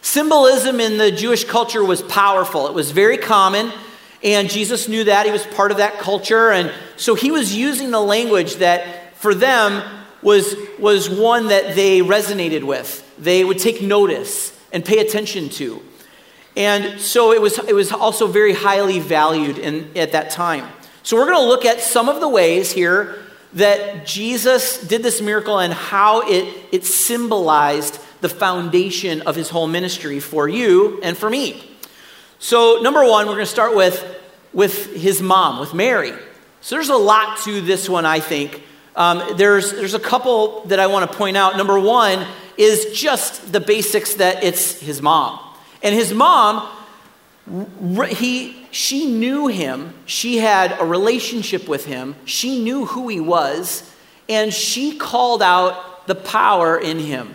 Symbolism 0.00 0.78
in 0.80 0.98
the 0.98 1.10
Jewish 1.10 1.44
culture 1.44 1.84
was 1.84 2.02
powerful, 2.02 2.68
it 2.68 2.74
was 2.74 2.90
very 2.90 3.18
common. 3.18 3.72
And 4.22 4.48
Jesus 4.48 4.88
knew 4.88 5.04
that. 5.04 5.26
He 5.26 5.32
was 5.32 5.44
part 5.44 5.70
of 5.70 5.76
that 5.76 5.98
culture. 5.98 6.50
And 6.50 6.72
so 6.96 7.14
he 7.14 7.30
was 7.30 7.54
using 7.54 7.90
the 7.90 8.00
language 8.00 8.56
that 8.56 9.14
for 9.16 9.34
them 9.34 9.82
was, 10.24 10.56
was 10.78 11.08
one 11.08 11.48
that 11.48 11.76
they 11.76 12.00
resonated 12.00 12.64
with. 12.64 13.02
They 13.18 13.44
would 13.44 13.58
take 13.58 13.80
notice 13.82 14.58
and 14.72 14.84
pay 14.84 14.98
attention 14.98 15.50
to. 15.50 15.82
And 16.56 17.00
so 17.00 17.32
it 17.32 17.40
was, 17.40 17.58
it 17.60 17.74
was 17.74 17.92
also 17.92 18.26
very 18.26 18.54
highly 18.54 18.98
valued 18.98 19.58
in, 19.58 19.96
at 19.96 20.12
that 20.12 20.30
time. 20.30 20.66
So 21.02 21.16
we're 21.16 21.26
going 21.26 21.42
to 21.42 21.48
look 21.48 21.64
at 21.64 21.80
some 21.80 22.08
of 22.08 22.20
the 22.20 22.28
ways 22.28 22.72
here 22.72 23.18
that 23.54 24.06
Jesus 24.06 24.80
did 24.80 25.02
this 25.02 25.20
miracle 25.20 25.58
and 25.58 25.72
how 25.72 26.22
it, 26.28 26.52
it 26.72 26.84
symbolized 26.84 28.00
the 28.20 28.28
foundation 28.28 29.22
of 29.22 29.36
his 29.36 29.50
whole 29.50 29.66
ministry 29.66 30.18
for 30.18 30.48
you 30.48 31.00
and 31.02 31.16
for 31.16 31.28
me. 31.28 31.70
So, 32.38 32.80
number 32.82 33.04
one, 33.04 33.26
we're 33.26 33.34
going 33.34 33.46
to 33.46 33.50
start 33.50 33.76
with, 33.76 34.02
with 34.52 34.94
his 34.94 35.22
mom, 35.22 35.60
with 35.60 35.72
Mary. 35.72 36.12
So, 36.60 36.74
there's 36.74 36.88
a 36.88 36.96
lot 36.96 37.38
to 37.44 37.60
this 37.60 37.88
one, 37.88 38.06
I 38.06 38.20
think. 38.20 38.62
Um, 38.96 39.36
there's, 39.36 39.72
there's 39.72 39.94
a 39.94 40.00
couple 40.00 40.64
that 40.66 40.78
I 40.78 40.86
want 40.86 41.10
to 41.10 41.16
point 41.16 41.36
out. 41.36 41.56
Number 41.56 41.78
one 41.78 42.26
is 42.56 42.98
just 42.98 43.52
the 43.52 43.60
basics 43.60 44.14
that 44.14 44.44
it's 44.44 44.78
his 44.78 45.02
mom. 45.02 45.40
And 45.82 45.94
his 45.94 46.14
mom, 46.14 46.68
he, 48.08 48.66
she 48.70 49.06
knew 49.06 49.48
him, 49.48 49.94
she 50.06 50.38
had 50.38 50.80
a 50.80 50.84
relationship 50.84 51.68
with 51.68 51.84
him, 51.86 52.14
she 52.24 52.62
knew 52.62 52.86
who 52.86 53.08
he 53.08 53.20
was, 53.20 53.90
and 54.28 54.52
she 54.52 54.96
called 54.96 55.42
out 55.42 56.06
the 56.06 56.14
power 56.14 56.78
in 56.78 56.98
him. 56.98 57.34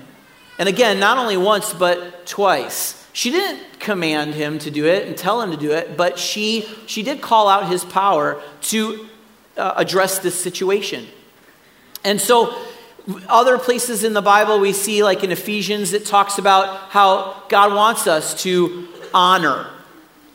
And 0.58 0.68
again, 0.68 1.00
not 1.00 1.18
only 1.18 1.38
once, 1.38 1.74
but 1.74 2.26
twice. 2.26 2.96
She 3.14 3.32
didn't 3.32 3.80
command 3.80 4.34
him 4.34 4.60
to 4.60 4.72
do 4.72 4.86
it 4.86 5.08
and 5.08 5.18
tell 5.18 5.42
him 5.42 5.52
to 5.52 5.58
do 5.58 5.72
it, 5.72 5.98
but 5.98 6.18
she, 6.18 6.68
she 6.86 7.04
did 7.04 7.22
call 7.22 7.48
out 7.48 7.68
his 7.68 7.84
power 7.84 8.42
to 8.62 9.08
uh, 9.58 9.74
address 9.76 10.20
this 10.20 10.40
situation. 10.40 11.06
And 12.04 12.20
so, 12.20 12.56
other 13.28 13.58
places 13.58 14.04
in 14.04 14.14
the 14.14 14.22
Bible 14.22 14.60
we 14.60 14.74
see, 14.74 15.04
like 15.04 15.24
in 15.24 15.32
Ephesians, 15.32 15.94
it 15.94 16.06
talks 16.06 16.38
about 16.38 16.90
how 16.90 17.44
God 17.50 17.74
wants 17.74 18.08
us 18.08 18.42
to 18.44 18.88
honor 19.14 19.68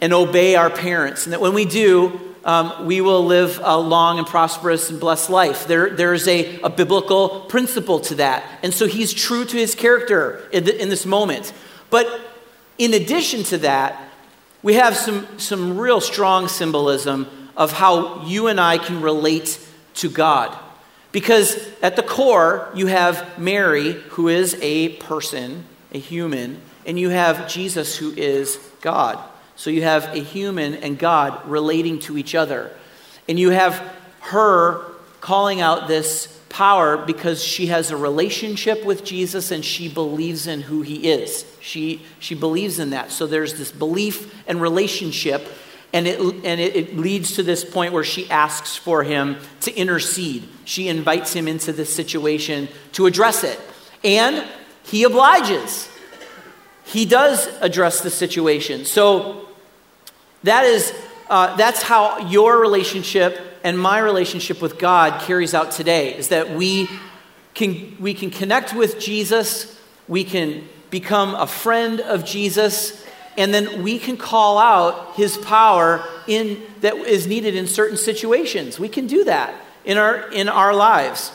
and 0.01 0.13
obey 0.13 0.57
our 0.57 0.71
parents. 0.71 1.25
And 1.25 1.33
that 1.33 1.41
when 1.41 1.55
we 1.55 1.65
do, 1.65 2.21
um, 2.45 2.87
we 2.87 3.01
will 3.01 3.25
live 3.25 3.61
a 3.63 3.79
long 3.79 4.19
and 4.19 4.27
prosperous 4.27 4.91
and 4.91 5.01
blessed 5.01 5.31
life. 5.31 5.67
There, 5.67 5.91
there's 5.91 6.29
a, 6.29 6.61
a 6.61 6.69
biblical 6.69 7.41
principle 7.43 8.01
to 8.01 8.17
that. 8.17 8.45
And 8.63 8.75
so 8.75 8.87
he's 8.87 9.15
true 9.15 9.45
to 9.45 9.57
his 9.57 9.75
character 9.75 10.47
in, 10.53 10.65
the, 10.65 10.81
in 10.81 10.89
this 10.91 11.07
moment. 11.07 11.53
But 11.91 12.21
in 12.77 12.93
addition 12.93 13.45
to 13.45 13.59
that, 13.59 14.11
we 14.63 14.75
have 14.75 14.97
some, 14.97 15.27
some 15.39 15.79
real 15.79 16.01
strong 16.01 16.49
symbolism 16.49 17.27
of 17.57 17.73
how 17.73 18.25
you 18.25 18.49
and 18.49 18.61
I 18.61 18.79
can 18.79 19.01
relate 19.01 19.59
to 19.95 20.11
God. 20.11 20.59
Because 21.15 21.57
at 21.81 21.95
the 21.95 22.03
core, 22.03 22.69
you 22.75 22.89
have 22.89 23.39
Mary, 23.39 23.93
who 23.93 24.27
is 24.27 24.59
a 24.61 24.89
person, 24.97 25.65
a 25.93 25.99
human, 26.01 26.61
and 26.87 26.99
you 26.99 27.09
have 27.11 27.49
Jesus, 27.49 27.97
who 27.97 28.11
is 28.11 28.59
God. 28.81 29.21
So 29.55 29.71
you 29.71 29.83
have 29.83 30.07
a 30.07 30.19
human 30.19 30.75
and 30.75 30.99
God 30.99 31.49
relating 31.49 32.01
to 32.01 32.19
each 32.19 32.35
other. 32.35 32.73
And 33.29 33.39
you 33.39 33.51
have 33.51 33.81
her 34.23 34.85
calling 35.21 35.61
out 35.61 35.87
this 35.87 36.27
power 36.49 36.97
because 36.97 37.45
she 37.45 37.67
has 37.67 37.93
a 37.93 37.97
relationship 37.97 38.85
with 38.85 39.05
Jesus 39.05 39.53
and 39.53 39.65
she 39.65 39.89
believes 39.89 40.49
in 40.49 40.63
who 40.63 40.83
he 40.83 41.13
is. 41.13 41.47
She, 41.61 42.03
she 42.19 42.35
believes 42.35 42.81
in 42.81 42.91
that. 42.91 43.13
So 43.13 43.29
there's 43.29 43.55
this 43.55 43.71
belief 43.71 44.35
and 44.49 44.61
relationship, 44.61 45.47
and, 45.95 46.09
it, 46.09 46.19
and 46.19 46.61
it, 46.61 46.75
it 46.75 46.97
leads 46.97 47.37
to 47.37 47.45
this 47.45 47.65
point 47.65 47.93
where 47.93 48.03
she 48.03 48.29
asks 48.29 48.77
for 48.77 49.05
him 49.05 49.37
to 49.61 49.73
intercede. 49.73 50.43
She 50.65 50.89
invites 50.89 51.33
him 51.33 51.47
into 51.47 51.73
this 51.73 51.95
situation 51.95 52.69
to 52.93 53.07
address 53.07 53.45
it. 53.45 53.61
And 54.03 54.45
he 54.83 55.05
obliges. 55.05 55.89
He 56.85 57.07
does 57.07 57.47
address 57.61 58.01
the 58.01 58.11
situation. 58.11 58.85
So 58.85 59.49
that 60.43 60.65
is, 60.65 60.93
uh, 61.31 61.55
that's 61.57 61.83
how 61.83 62.29
your 62.29 62.59
relationship 62.59 63.41
and 63.63 63.79
my 63.79 64.01
relationship 64.01 64.61
with 64.61 64.79
God 64.79 65.23
carries 65.23 65.55
out 65.55 65.71
today 65.71 66.17
is 66.17 66.29
that 66.29 66.51
we 66.51 66.89
can, 67.55 67.97
we 68.01 68.15
can 68.15 68.31
connect 68.31 68.75
with 68.75 68.99
Jesus, 68.99 69.81
we 70.09 70.25
can 70.25 70.69
become 70.91 71.37
a 71.37 71.47
friend 71.47 72.01
of 72.01 72.25
Jesus, 72.25 73.04
and 73.37 73.53
then 73.53 73.83
we 73.83 73.99
can 73.99 74.17
call 74.17 74.59
out 74.59 75.15
his 75.15 75.37
power 75.37 76.05
in, 76.27 76.63
that 76.81 76.95
is 76.95 77.27
needed 77.27 77.55
in 77.55 77.67
certain 77.67 77.97
situations. 77.97 78.79
We 78.79 78.89
can 78.89 79.07
do 79.07 79.25
that 79.25 79.55
in 79.85 79.99
our, 79.99 80.31
in 80.33 80.49
our 80.49 80.75
lives. 80.75 81.33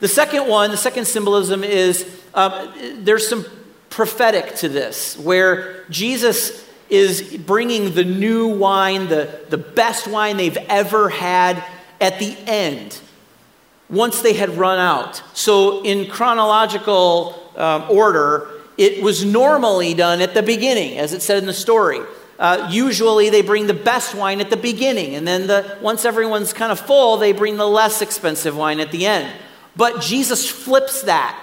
The 0.00 0.08
second 0.08 0.48
one, 0.48 0.70
the 0.70 0.76
second 0.76 1.06
symbolism 1.06 1.62
is 1.62 2.08
uh, 2.34 2.72
there's 2.96 3.28
some 3.28 3.44
prophetic 3.90 4.54
to 4.56 4.68
this, 4.68 5.18
where 5.18 5.84
Jesus 5.90 6.68
is 6.88 7.36
bringing 7.36 7.94
the 7.94 8.04
new 8.04 8.48
wine, 8.48 9.08
the, 9.08 9.40
the 9.48 9.58
best 9.58 10.06
wine 10.06 10.36
they've 10.36 10.56
ever 10.68 11.08
had, 11.08 11.62
at 12.00 12.18
the 12.18 12.36
end, 12.46 12.98
once 13.88 14.22
they 14.22 14.32
had 14.32 14.50
run 14.58 14.78
out. 14.78 15.22
So, 15.34 15.84
in 15.84 16.10
chronological 16.10 17.38
um, 17.56 17.84
order, 17.88 18.48
it 18.82 19.02
was 19.02 19.24
normally 19.24 19.94
done 19.94 20.20
at 20.20 20.34
the 20.34 20.42
beginning, 20.42 20.98
as 20.98 21.12
it 21.12 21.22
said 21.22 21.38
in 21.38 21.46
the 21.46 21.52
story. 21.52 22.00
Uh, 22.38 22.68
usually, 22.72 23.30
they 23.30 23.42
bring 23.42 23.68
the 23.68 23.74
best 23.74 24.14
wine 24.14 24.40
at 24.40 24.50
the 24.50 24.56
beginning, 24.56 25.14
and 25.14 25.26
then 25.26 25.46
the, 25.46 25.78
once 25.80 26.04
everyone's 26.04 26.52
kind 26.52 26.72
of 26.72 26.80
full, 26.80 27.16
they 27.16 27.32
bring 27.32 27.56
the 27.56 27.68
less 27.68 28.02
expensive 28.02 28.56
wine 28.56 28.80
at 28.80 28.90
the 28.90 29.06
end. 29.06 29.32
But 29.76 30.00
Jesus 30.00 30.50
flips 30.50 31.02
that 31.02 31.40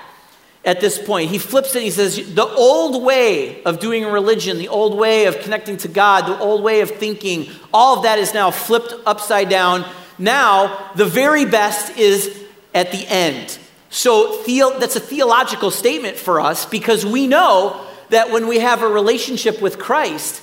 at 0.65 0.81
this 0.81 1.01
point. 1.01 1.29
He 1.29 1.37
flips 1.37 1.73
it 1.75 1.83
he 1.83 1.91
says, 1.91 2.33
The 2.33 2.45
old 2.45 3.01
way 3.03 3.63
of 3.63 3.79
doing 3.79 4.05
religion, 4.05 4.57
the 4.57 4.67
old 4.67 4.97
way 4.97 5.25
of 5.25 5.39
connecting 5.39 5.77
to 5.77 5.87
God, 5.87 6.27
the 6.27 6.37
old 6.37 6.61
way 6.61 6.81
of 6.81 6.91
thinking, 6.91 7.49
all 7.73 7.97
of 7.97 8.03
that 8.03 8.19
is 8.19 8.33
now 8.33 8.51
flipped 8.51 8.93
upside 9.05 9.47
down. 9.47 9.85
Now, 10.17 10.91
the 10.95 11.05
very 11.05 11.45
best 11.45 11.97
is 11.97 12.43
at 12.73 12.91
the 12.91 13.07
end. 13.07 13.57
So 13.89 14.41
theo- 14.43 14.79
that's 14.79 14.95
a 14.95 14.99
theological 14.99 15.71
statement 15.71 16.17
for 16.17 16.39
us 16.39 16.65
because 16.65 17.05
we 17.05 17.27
know 17.27 17.85
that 18.09 18.31
when 18.31 18.47
we 18.47 18.59
have 18.59 18.81
a 18.81 18.87
relationship 18.87 19.61
with 19.61 19.79
Christ, 19.79 20.41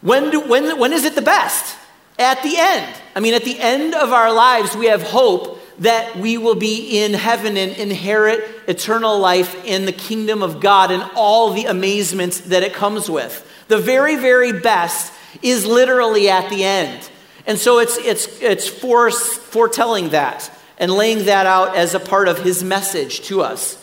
when, 0.00 0.30
do, 0.30 0.40
when, 0.40 0.78
when 0.78 0.92
is 0.92 1.04
it 1.04 1.14
the 1.14 1.22
best? 1.22 1.76
At 2.18 2.42
the 2.42 2.54
end. 2.56 2.94
I 3.14 3.20
mean, 3.20 3.34
at 3.34 3.44
the 3.44 3.58
end 3.58 3.94
of 3.94 4.12
our 4.12 4.32
lives, 4.32 4.76
we 4.76 4.86
have 4.86 5.02
hope 5.02 5.60
that 5.80 6.16
we 6.16 6.38
will 6.38 6.54
be 6.54 6.98
in 7.04 7.12
heaven 7.12 7.56
and 7.56 7.72
inherit 7.72 8.48
eternal 8.66 9.18
life 9.18 9.64
in 9.64 9.84
the 9.84 9.92
kingdom 9.92 10.42
of 10.42 10.60
God 10.60 10.90
and 10.90 11.02
all 11.14 11.52
the 11.52 11.66
amazements 11.66 12.40
that 12.40 12.62
it 12.62 12.72
comes 12.72 13.10
with. 13.10 13.46
The 13.68 13.78
very, 13.78 14.16
very 14.16 14.58
best 14.58 15.12
is 15.42 15.66
literally 15.66 16.30
at 16.30 16.48
the 16.48 16.64
end. 16.64 17.10
And 17.46 17.58
so 17.58 17.78
it's, 17.78 17.98
it's, 17.98 18.40
it's 18.40 18.66
foretelling 18.66 20.10
that 20.10 20.50
and 20.78 20.90
laying 20.92 21.24
that 21.26 21.46
out 21.46 21.76
as 21.76 21.94
a 21.94 22.00
part 22.00 22.28
of 22.28 22.38
his 22.38 22.62
message 22.62 23.22
to 23.22 23.42
us. 23.42 23.82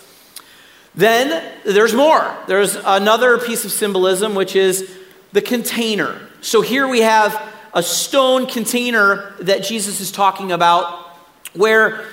Then 0.95 1.43
there's 1.65 1.93
more. 1.93 2.37
There's 2.47 2.75
another 2.75 3.37
piece 3.39 3.65
of 3.65 3.71
symbolism, 3.71 4.35
which 4.35 4.55
is 4.55 4.95
the 5.31 5.41
container. 5.41 6.21
So 6.41 6.61
here 6.61 6.87
we 6.87 7.01
have 7.01 7.51
a 7.73 7.81
stone 7.81 8.45
container 8.45 9.33
that 9.39 9.63
Jesus 9.63 9.99
is 9.99 10.11
talking 10.11 10.51
about 10.51 11.09
where 11.53 12.05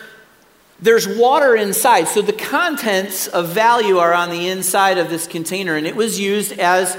there's 0.80 1.06
water 1.06 1.54
inside. 1.54 2.08
So 2.08 2.22
the 2.22 2.32
contents 2.32 3.26
of 3.26 3.48
value 3.48 3.98
are 3.98 4.14
on 4.14 4.30
the 4.30 4.48
inside 4.48 4.96
of 4.96 5.10
this 5.10 5.26
container. 5.26 5.76
And 5.76 5.86
it 5.86 5.94
was 5.94 6.18
used 6.18 6.58
as 6.58 6.96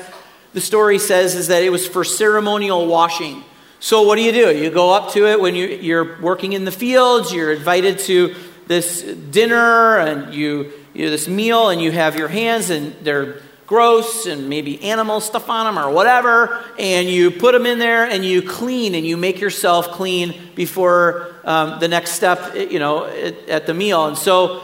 the 0.54 0.62
story 0.62 1.00
says, 1.00 1.34
is 1.34 1.48
that 1.48 1.64
it 1.64 1.72
was 1.72 1.88
for 1.88 2.04
ceremonial 2.04 2.86
washing. 2.86 3.44
So 3.84 4.04
what 4.04 4.18
do 4.18 4.22
you 4.22 4.32
do? 4.32 4.56
You 4.56 4.70
go 4.70 4.94
up 4.94 5.12
to 5.14 5.26
it 5.26 5.42
when 5.42 5.56
you, 5.56 5.98
are 5.98 6.22
working 6.22 6.54
in 6.54 6.66
the 6.66 6.72
fields, 6.72 7.34
you're 7.34 7.52
invited 7.52 7.98
to 8.02 8.36
this 8.68 9.02
dinner 9.02 9.98
and 9.98 10.36
you, 10.36 10.72
you 10.94 11.10
this 11.10 11.28
meal 11.28 11.70
and 11.70 11.82
you 11.82 11.92
have 11.92 12.16
your 12.16 12.28
hands 12.28 12.70
and 12.70 12.94
they're 13.02 13.42
gross 13.66 14.28
and 14.28 14.48
maybe 14.48 14.84
animal 14.84 15.20
stuff 15.20 15.50
on 15.50 15.66
them 15.66 15.84
or 15.84 15.92
whatever, 15.92 16.64
and 16.78 17.10
you 17.10 17.32
put 17.32 17.54
them 17.54 17.66
in 17.66 17.80
there 17.80 18.06
and 18.06 18.24
you 18.24 18.44
clean 18.44 18.94
and 18.94 19.04
you 19.08 19.18
make 19.18 19.42
yourself 19.42 19.88
clean 19.88 20.40
before 20.54 21.34
um, 21.44 21.80
the 21.80 21.88
next 21.88 22.12
step, 22.12 22.54
you 22.54 22.78
know, 22.78 23.06
at, 23.06 23.50
at 23.50 23.66
the 23.66 23.74
meal. 23.74 24.06
And 24.06 24.16
so 24.16 24.62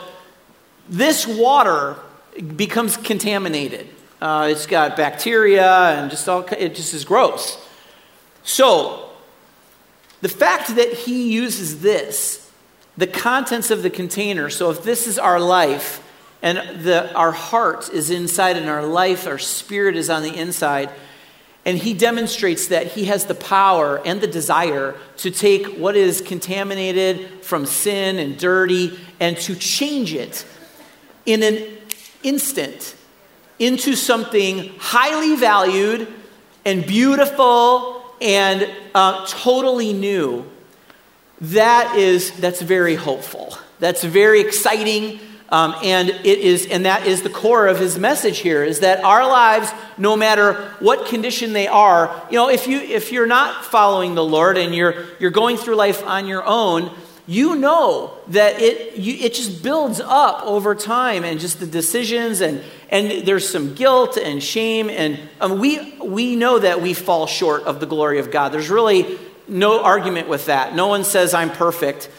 this 0.89 1.25
water 1.25 1.95
becomes 2.55 2.97
contaminated. 2.97 3.87
Uh, 4.21 4.49
it's 4.51 4.67
got 4.67 4.95
bacteria 4.95 5.71
and 5.97 6.11
just 6.11 6.29
all, 6.29 6.45
it 6.55 6.75
just 6.75 6.93
is 6.93 7.03
gross. 7.03 7.57
So 8.43 9.06
the 10.21 10.29
fact 10.29 10.75
that 10.75 10.93
he 10.93 11.31
uses 11.31 11.81
this, 11.81 12.51
the 12.97 13.07
contents 13.07 13.69
of 13.69 13.83
the 13.83 13.89
container, 13.89 14.49
so 14.49 14.71
if 14.71 14.83
this 14.83 15.07
is 15.07 15.19
our 15.19 15.39
life, 15.39 16.03
and 16.41 16.83
the, 16.83 17.13
our 17.13 17.31
heart 17.31 17.89
is 17.89 18.09
inside, 18.09 18.57
and 18.57 18.69
our 18.69 18.85
life, 18.85 19.27
our 19.27 19.37
spirit 19.37 19.95
is 19.95 20.09
on 20.09 20.23
the 20.23 20.35
inside. 20.35 20.89
And 21.65 21.77
he 21.77 21.93
demonstrates 21.93 22.67
that 22.67 22.87
he 22.87 23.05
has 23.05 23.25
the 23.25 23.35
power 23.35 24.01
and 24.05 24.21
the 24.21 24.27
desire 24.27 24.95
to 25.17 25.31
take 25.31 25.77
what 25.77 25.97
is 25.97 26.21
contaminated 26.21 27.43
from 27.43 27.65
sin 27.65 28.19
and 28.19 28.37
dirty 28.37 28.97
and 29.19 29.35
to 29.39 29.55
change 29.55 30.13
it 30.13 30.45
in 31.25 31.43
an 31.43 31.67
instant 32.23 32.95
into 33.59 33.95
something 33.95 34.71
highly 34.77 35.35
valued 35.35 36.07
and 36.63 36.85
beautiful 36.85 38.06
and 38.21 38.69
uh, 38.95 39.25
totally 39.27 39.93
new. 39.93 40.45
That 41.41 41.95
is, 41.95 42.31
that's 42.39 42.61
very 42.61 42.95
hopeful. 42.95 43.57
That's 43.79 44.03
very 44.03 44.41
exciting. 44.41 45.19
Um, 45.49 45.75
and 45.81 46.09
it 46.09 46.39
is, 46.39 46.65
and 46.65 46.85
that 46.85 47.07
is 47.07 47.21
the 47.21 47.29
core 47.29 47.67
of 47.67 47.79
his 47.79 47.97
message 47.97 48.39
here: 48.39 48.65
is 48.65 48.81
that 48.81 49.03
our 49.05 49.25
lives, 49.25 49.71
no 49.97 50.17
matter 50.17 50.53
what 50.79 51.07
condition 51.07 51.53
they 51.53 51.67
are, 51.67 52.23
you 52.29 52.35
know, 52.35 52.49
if 52.49 52.67
you 52.67 52.79
if 52.79 53.13
you're 53.13 53.27
not 53.27 53.63
following 53.63 54.13
the 54.13 54.23
Lord 54.25 54.57
and 54.57 54.75
you're 54.75 55.05
you're 55.19 55.31
going 55.31 55.55
through 55.55 55.75
life 55.75 56.05
on 56.05 56.27
your 56.27 56.43
own, 56.45 56.91
you 57.27 57.55
know 57.55 58.13
that 58.29 58.61
it 58.61 58.95
you, 58.95 59.15
it 59.15 59.33
just 59.33 59.61
builds 59.61 59.99
up 59.99 60.43
over 60.43 60.73
time, 60.73 61.25
and 61.25 61.39
just 61.39 61.59
the 61.59 61.67
decisions 61.67 62.41
and 62.41 62.63
and 62.89 63.27
there's 63.27 63.47
some 63.47 63.75
guilt 63.75 64.17
and 64.17 64.41
shame, 64.41 64.89
and 64.89 65.19
um, 65.41 65.59
we 65.59 65.99
we 65.99 66.37
know 66.37 66.57
that 66.57 66.81
we 66.81 66.93
fall 66.93 67.27
short 67.27 67.63
of 67.63 67.81
the 67.81 67.85
glory 67.85 68.19
of 68.19 68.31
God. 68.31 68.53
There's 68.53 68.69
really 68.69 69.19
no 69.47 69.83
argument 69.83 70.29
with 70.29 70.45
that. 70.45 70.73
No 70.73 70.87
one 70.87 71.03
says 71.03 71.33
I'm 71.33 71.49
perfect. 71.51 72.09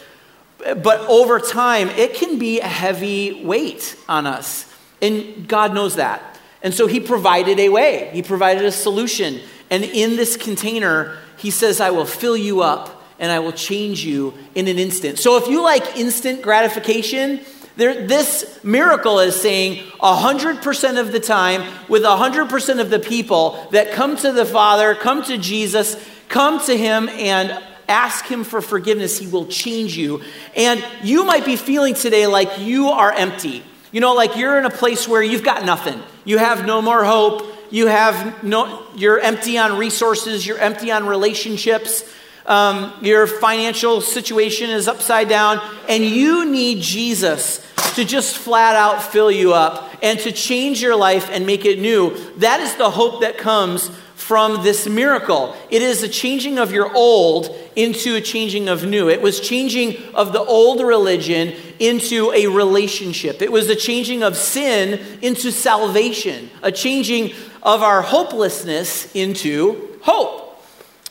But 0.59 0.99
over 1.07 1.39
time, 1.39 1.89
it 1.89 2.15
can 2.15 2.37
be 2.37 2.59
a 2.59 2.67
heavy 2.67 3.45
weight 3.45 3.95
on 4.09 4.27
us. 4.27 4.71
And 5.01 5.47
God 5.47 5.73
knows 5.73 5.95
that. 5.95 6.37
And 6.61 6.73
so 6.73 6.85
He 6.85 6.99
provided 6.99 7.59
a 7.59 7.69
way, 7.69 8.09
He 8.13 8.21
provided 8.21 8.65
a 8.65 8.71
solution. 8.71 9.39
And 9.69 9.83
in 9.83 10.17
this 10.17 10.35
container, 10.37 11.17
He 11.37 11.49
says, 11.49 11.79
I 11.79 11.91
will 11.91 12.05
fill 12.05 12.37
you 12.37 12.61
up 12.61 12.98
and 13.19 13.31
I 13.31 13.39
will 13.39 13.51
change 13.51 14.03
you 14.03 14.33
in 14.55 14.67
an 14.67 14.79
instant. 14.79 15.19
So 15.19 15.37
if 15.37 15.47
you 15.47 15.61
like 15.61 15.97
instant 15.97 16.41
gratification, 16.41 17.41
there, 17.75 18.07
this 18.07 18.59
miracle 18.63 19.19
is 19.19 19.39
saying 19.39 19.83
100% 19.99 20.99
of 20.99 21.11
the 21.11 21.19
time, 21.19 21.63
with 21.87 22.03
100% 22.03 22.79
of 22.79 22.89
the 22.89 22.99
people 22.99 23.67
that 23.71 23.91
come 23.91 24.17
to 24.17 24.31
the 24.31 24.45
Father, 24.45 24.95
come 24.95 25.23
to 25.23 25.37
Jesus, 25.37 25.95
come 26.27 26.59
to 26.65 26.77
Him, 26.77 27.09
and 27.09 27.61
Ask 27.89 28.25
Him 28.25 28.43
for 28.43 28.61
forgiveness. 28.61 29.17
He 29.17 29.25
will 29.25 29.47
change 29.47 29.97
you. 29.97 30.21
And 30.55 30.85
you 31.01 31.23
might 31.23 31.43
be 31.43 31.55
feeling 31.55 31.95
today 31.95 32.27
like 32.27 32.59
you 32.59 32.89
are 32.89 33.11
empty. 33.11 33.63
You 33.91 33.99
know, 33.99 34.13
like 34.13 34.37
you're 34.37 34.59
in 34.59 34.65
a 34.65 34.69
place 34.69 35.07
where 35.07 35.23
you've 35.23 35.43
got 35.43 35.65
nothing. 35.65 35.99
You 36.23 36.37
have 36.37 36.67
no 36.67 36.83
more 36.83 37.03
hope. 37.03 37.51
You 37.71 37.87
have 37.87 38.43
no, 38.43 38.85
you're 38.95 39.19
empty 39.19 39.57
on 39.57 39.79
resources. 39.79 40.45
You're 40.45 40.59
empty 40.59 40.91
on 40.91 41.07
relationships. 41.07 42.03
Um, 42.45 42.93
your 43.01 43.27
financial 43.27 44.01
situation 44.01 44.69
is 44.69 44.87
upside 44.87 45.29
down. 45.29 45.59
And 45.87 46.03
you 46.03 46.45
need 46.45 46.81
Jesus 46.81 47.65
to 47.95 48.05
just 48.05 48.37
flat 48.37 48.75
out 48.75 49.03
fill 49.03 49.31
you 49.31 49.53
up 49.53 49.91
and 50.01 50.19
to 50.19 50.31
change 50.31 50.81
your 50.81 50.95
life 50.95 51.29
and 51.31 51.45
make 51.45 51.65
it 51.65 51.79
new. 51.79 52.17
That 52.37 52.59
is 52.59 52.75
the 52.75 52.89
hope 52.89 53.21
that 53.21 53.37
comes 53.37 53.89
from 54.15 54.63
this 54.63 54.87
miracle. 54.87 55.55
It 55.69 55.81
is 55.81 56.03
a 56.03 56.07
changing 56.07 56.59
of 56.59 56.71
your 56.71 56.95
old 56.95 57.55
into 57.75 58.15
a 58.15 58.21
changing 58.21 58.69
of 58.69 58.85
new. 58.85 59.09
It 59.09 59.21
was 59.21 59.39
changing 59.39 59.97
of 60.13 60.33
the 60.33 60.41
old 60.41 60.81
religion 60.81 61.55
into 61.79 62.31
a 62.33 62.45
relationship. 62.47 63.41
It 63.41 63.51
was 63.51 63.69
a 63.69 63.75
changing 63.75 64.21
of 64.21 64.37
sin 64.37 64.99
into 65.21 65.51
salvation, 65.51 66.49
a 66.61 66.71
changing 66.71 67.33
of 67.63 67.81
our 67.81 68.01
hopelessness 68.01 69.13
into 69.15 69.97
hope. 70.03 70.38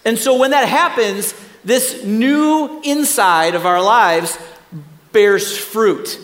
And 0.05 0.19
so 0.19 0.37
when 0.39 0.53
that 0.53 0.69
happens, 0.69 1.35
this 1.65 2.05
new 2.05 2.81
inside 2.83 3.55
of 3.55 3.67
our 3.67 3.83
lives 3.83 4.39
bears 5.13 5.57
fruit. 5.57 6.19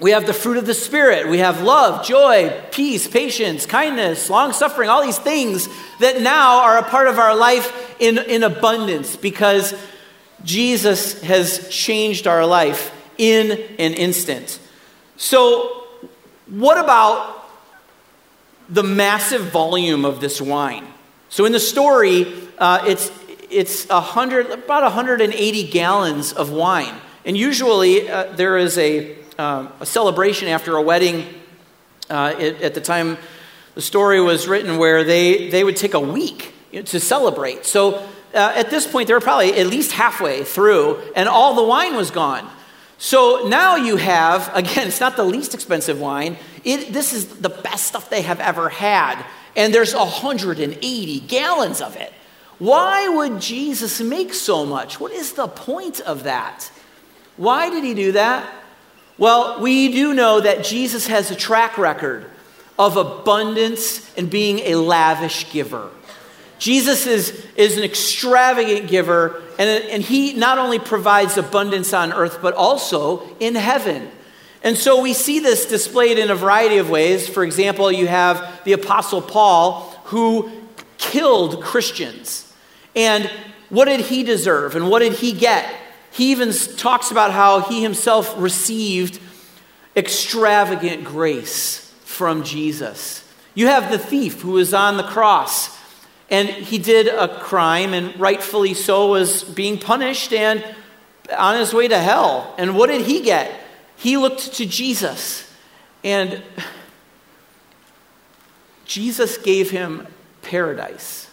We 0.00 0.10
have 0.10 0.26
the 0.26 0.34
fruit 0.34 0.56
of 0.56 0.66
the 0.66 0.74
Spirit. 0.74 1.28
We 1.28 1.38
have 1.38 1.62
love, 1.62 2.04
joy, 2.04 2.60
peace, 2.72 3.06
patience, 3.06 3.64
kindness, 3.64 4.28
long 4.28 4.52
suffering, 4.52 4.88
all 4.88 5.02
these 5.02 5.18
things 5.18 5.68
that 6.00 6.20
now 6.20 6.62
are 6.62 6.78
a 6.78 6.82
part 6.82 7.06
of 7.06 7.18
our 7.18 7.34
life 7.34 7.96
in, 8.00 8.18
in 8.18 8.42
abundance 8.42 9.16
because 9.16 9.74
Jesus 10.42 11.22
has 11.22 11.68
changed 11.70 12.26
our 12.26 12.44
life 12.44 12.92
in 13.16 13.52
an 13.52 13.94
instant. 13.94 14.58
So, 15.16 15.86
what 16.46 16.76
about 16.76 17.48
the 18.68 18.82
massive 18.82 19.42
volume 19.52 20.04
of 20.04 20.20
this 20.20 20.40
wine? 20.40 20.86
So, 21.28 21.44
in 21.44 21.52
the 21.52 21.60
story, 21.60 22.43
uh, 22.58 22.84
it's, 22.86 23.10
it's 23.50 23.88
100, 23.88 24.50
about 24.50 24.82
180 24.82 25.70
gallons 25.70 26.32
of 26.32 26.50
wine. 26.50 26.94
And 27.24 27.36
usually, 27.36 28.08
uh, 28.08 28.32
there 28.34 28.58
is 28.58 28.76
a 28.78 29.16
um, 29.38 29.72
a 29.80 29.86
celebration 29.86 30.48
after 30.48 30.76
a 30.76 30.82
wedding 30.82 31.26
uh, 32.08 32.34
it, 32.38 32.60
at 32.62 32.74
the 32.74 32.80
time 32.80 33.18
the 33.74 33.82
story 33.82 34.20
was 34.20 34.46
written 34.46 34.78
where 34.78 35.02
they, 35.02 35.50
they 35.50 35.64
would 35.64 35.76
take 35.76 35.94
a 35.94 36.00
week 36.00 36.54
to 36.72 37.00
celebrate. 37.00 37.64
So 37.64 37.96
uh, 38.32 38.52
at 38.54 38.70
this 38.70 38.86
point, 38.86 39.08
they 39.08 39.14
were 39.14 39.20
probably 39.20 39.54
at 39.54 39.66
least 39.66 39.92
halfway 39.92 40.44
through, 40.44 41.00
and 41.16 41.28
all 41.28 41.54
the 41.54 41.64
wine 41.64 41.96
was 41.96 42.10
gone. 42.10 42.48
So 42.98 43.48
now 43.48 43.76
you 43.76 43.96
have, 43.96 44.50
again, 44.54 44.86
it's 44.86 45.00
not 45.00 45.16
the 45.16 45.24
least 45.24 45.54
expensive 45.54 46.00
wine. 46.00 46.36
It, 46.62 46.92
this 46.92 47.12
is 47.12 47.26
the 47.38 47.48
best 47.48 47.86
stuff 47.86 48.10
they 48.10 48.22
have 48.22 48.40
ever 48.40 48.68
had. 48.68 49.24
And 49.56 49.72
there's 49.72 49.94
180 49.94 51.20
gallons 51.20 51.80
of 51.80 51.96
it. 51.96 52.12
Why 52.58 53.08
would 53.08 53.40
Jesus 53.40 54.00
make 54.00 54.32
so 54.32 54.64
much? 54.64 55.00
What 55.00 55.12
is 55.12 55.32
the 55.32 55.48
point 55.48 56.00
of 56.00 56.24
that? 56.24 56.70
Why 57.36 57.70
did 57.70 57.84
he 57.84 57.94
do 57.94 58.12
that? 58.12 58.48
Well, 59.18 59.60
we 59.60 59.92
do 59.92 60.14
know 60.14 60.40
that 60.40 60.64
Jesus 60.64 61.06
has 61.06 61.30
a 61.30 61.36
track 61.36 61.78
record 61.78 62.30
of 62.78 62.96
abundance 62.96 64.12
and 64.16 64.28
being 64.28 64.60
a 64.60 64.74
lavish 64.76 65.52
giver. 65.52 65.90
Jesus 66.58 67.06
is, 67.06 67.44
is 67.56 67.76
an 67.76 67.84
extravagant 67.84 68.88
giver, 68.88 69.42
and, 69.58 69.84
and 69.84 70.02
he 70.02 70.34
not 70.34 70.58
only 70.58 70.78
provides 70.78 71.36
abundance 71.36 71.92
on 71.92 72.12
earth, 72.12 72.38
but 72.40 72.54
also 72.54 73.22
in 73.38 73.54
heaven. 73.54 74.10
And 74.62 74.78
so 74.78 75.02
we 75.02 75.12
see 75.12 75.40
this 75.40 75.66
displayed 75.66 76.18
in 76.18 76.30
a 76.30 76.34
variety 76.34 76.78
of 76.78 76.88
ways. 76.88 77.28
For 77.28 77.44
example, 77.44 77.92
you 77.92 78.06
have 78.06 78.62
the 78.64 78.72
Apostle 78.72 79.20
Paul, 79.20 79.90
who 80.04 80.50
killed 80.96 81.62
Christians. 81.62 82.43
And 82.94 83.30
what 83.68 83.86
did 83.86 84.00
he 84.00 84.22
deserve, 84.22 84.76
and 84.76 84.88
what 84.88 85.00
did 85.00 85.14
he 85.14 85.32
get? 85.32 85.68
He 86.12 86.30
even 86.30 86.52
talks 86.52 87.10
about 87.10 87.32
how 87.32 87.60
he 87.60 87.82
himself 87.82 88.34
received 88.38 89.20
extravagant 89.96 91.04
grace 91.04 91.92
from 92.04 92.44
Jesus. 92.44 93.28
You 93.54 93.66
have 93.66 93.90
the 93.90 93.98
thief 93.98 94.40
who 94.40 94.52
was 94.52 94.74
on 94.74 94.96
the 94.96 95.02
cross, 95.02 95.76
and 96.30 96.48
he 96.48 96.78
did 96.78 97.08
a 97.08 97.40
crime, 97.40 97.94
and 97.94 98.18
rightfully 98.18 98.74
so 98.74 99.08
was 99.08 99.42
being 99.42 99.78
punished 99.78 100.32
and 100.32 100.64
on 101.36 101.58
his 101.58 101.72
way 101.72 101.88
to 101.88 101.98
hell. 101.98 102.54
And 102.58 102.76
what 102.76 102.88
did 102.88 103.06
he 103.06 103.20
get? 103.20 103.52
He 103.96 104.16
looked 104.16 104.54
to 104.54 104.66
Jesus, 104.66 105.50
and 106.04 106.42
Jesus 108.84 109.38
gave 109.38 109.70
him 109.70 110.06
paradise. 110.42 111.28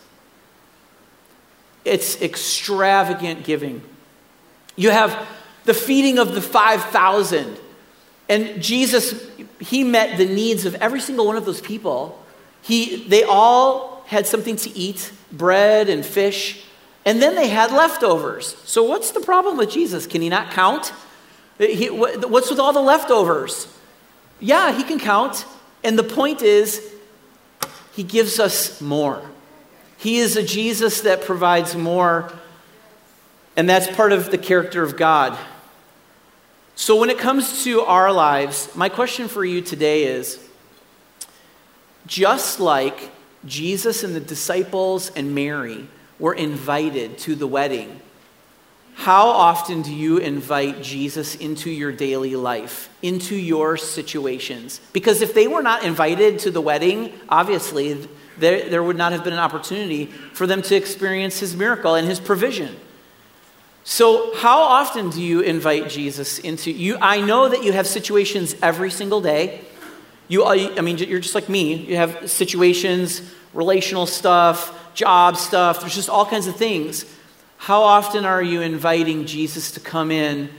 It's 1.84 2.22
extravagant 2.22 3.44
giving. 3.44 3.82
You 4.76 4.92
have 4.92 5.28
the 5.66 5.74
feeding 5.74 6.20
of 6.20 6.34
the 6.36 6.42
5,000. 6.42 7.58
And 8.30 8.62
Jesus, 8.62 9.30
he 9.60 9.84
met 9.84 10.18
the 10.18 10.26
needs 10.26 10.66
of 10.66 10.76
every 10.76 11.02
single 11.02 11.26
one 11.26 11.38
of 11.38 11.46
those 11.46 11.62
people. 11.62 12.24
He, 12.62 13.08
they 13.08 13.24
all 13.24 14.04
had 14.08 14.28
something 14.28 14.56
to 14.58 14.70
eat 14.78 15.12
bread 15.32 15.90
and 15.90 16.06
fish, 16.06 16.64
and 17.06 17.22
then 17.22 17.36
they 17.36 17.48
had 17.48 17.72
leftovers. 17.72 18.56
So, 18.64 18.84
what's 18.84 19.12
the 19.12 19.22
problem 19.22 19.58
with 19.58 19.72
Jesus? 19.72 20.06
Can 20.06 20.22
he 20.22 20.30
not 20.30 20.52
count? 20.52 20.94
He, 21.58 21.90
what's 21.90 22.50
with 22.50 22.60
all 22.60 22.74
the 22.74 22.82
leftovers? 22.82 23.68
Yeah, 24.40 24.72
he 24.72 24.84
can 24.84 25.00
count. 25.00 25.46
And 25.84 25.98
the 25.98 26.04
point 26.04 26.42
is, 26.42 26.94
he 27.94 28.04
gives 28.04 28.40
us 28.40 28.82
more. 28.82 29.22
He 30.02 30.18
is 30.18 30.36
a 30.36 30.42
Jesus 30.42 31.02
that 31.02 31.22
provides 31.22 31.76
more 31.76 32.34
and 33.56 33.70
that's 33.70 33.86
part 33.96 34.12
of 34.12 34.32
the 34.32 34.38
character 34.40 34.82
of 34.82 34.98
God. 34.98 35.38
So, 36.74 37.00
when 37.00 37.12
it 37.12 37.20
comes 37.20 37.64
to 37.66 37.82
our 37.82 38.12
lives, 38.12 38.76
my 38.76 38.90
question 38.90 39.28
for 39.28 39.46
you 39.46 39.62
today 39.62 40.06
is 40.06 40.44
just 42.08 42.60
like 42.60 43.12
Jesus 43.46 44.04
and 44.04 44.16
the 44.16 44.20
disciples 44.20 45.12
and 45.16 45.36
Mary 45.36 45.88
were 46.18 46.34
invited 46.34 47.20
to 47.20 47.36
the 47.36 47.46
wedding, 47.46 48.02
How 48.96 49.28
often 49.28 49.84
do 49.84 49.94
you 49.94 50.18
invite 50.18 50.82
Jesus 50.82 51.36
into 51.36 51.70
your 51.70 51.92
daily 51.92 52.36
life, 52.36 52.90
into 53.04 53.36
your 53.36 53.78
situations? 53.78 54.82
Because 54.94 55.22
if 55.22 55.36
they 55.36 55.48
were 55.48 55.62
not 55.62 55.84
invited 55.84 56.40
to 56.40 56.50
the 56.50 56.62
wedding, 56.62 57.14
obviously, 57.30 58.08
there, 58.42 58.70
there 58.70 58.84
would 58.84 58.98
not 58.98 59.14
have 59.14 59.24
been 59.24 59.34
an 59.34 59.40
opportunity 59.40 60.08
for 60.34 60.46
them 60.46 60.62
to 60.64 60.76
experience 60.76 61.40
his 61.40 61.56
miracle 61.56 61.96
and 61.96 62.08
his 62.08 62.20
provision. 62.20 62.76
So, 63.84 64.36
how 64.36 64.60
often 64.60 65.10
do 65.10 65.22
you 65.22 65.42
invite 65.42 65.90
Jesus 65.90 66.40
into 66.40 66.72
you? 66.72 66.98
I 67.02 67.22
know 67.22 67.50
that 67.50 67.64
you 67.64 67.72
have 67.72 67.88
situations 67.88 68.56
every 68.62 68.92
single 68.92 69.22
day. 69.22 69.62
Uh, 70.32 70.52
you, 70.52 70.78
I 70.78 70.82
mean, 70.82 70.98
you're 70.98 71.20
just 71.20 71.36
like 71.36 71.50
me. 71.50 71.76
You 71.76 71.96
have 71.96 72.30
situations, 72.30 73.22
relational 73.54 74.06
stuff, 74.06 74.94
job 74.94 75.36
stuff. 75.36 75.82
There's 75.82 75.96
just 75.96 76.10
all 76.10 76.26
kinds 76.26 76.48
of 76.48 76.56
things. 76.56 77.06
How 77.58 77.82
often 77.82 78.26
are 78.26 78.42
you 78.42 78.62
inviting 78.62 79.26
Jesus 79.26 79.72
to 79.72 79.80
come 79.80 80.12
in 80.12 80.50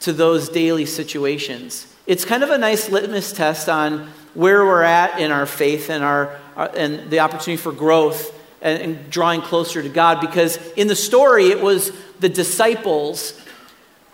to 0.00 0.12
those 0.12 0.48
daily 0.48 0.86
situations? 0.86 1.86
It's 2.06 2.24
kind 2.24 2.42
of 2.42 2.50
a 2.50 2.58
nice 2.58 2.88
litmus 2.88 3.32
test 3.32 3.68
on 3.68 4.10
where 4.34 4.64
we're 4.64 4.82
at 4.82 5.20
in 5.20 5.30
our 5.30 5.46
faith 5.46 5.90
and, 5.90 6.02
our, 6.04 6.26
our 6.26 6.39
Uh, 6.56 6.68
and 6.74 7.10
the 7.10 7.20
opportunity 7.20 7.56
for 7.56 7.72
growth 7.72 8.34
and, 8.60 8.82
and 8.82 9.10
drawing 9.10 9.40
closer 9.40 9.82
to 9.82 9.88
God. 9.88 10.20
Because 10.20 10.58
in 10.72 10.88
the 10.88 10.96
story, 10.96 11.48
it 11.48 11.60
was 11.60 11.92
the 12.20 12.28
disciples 12.28 13.40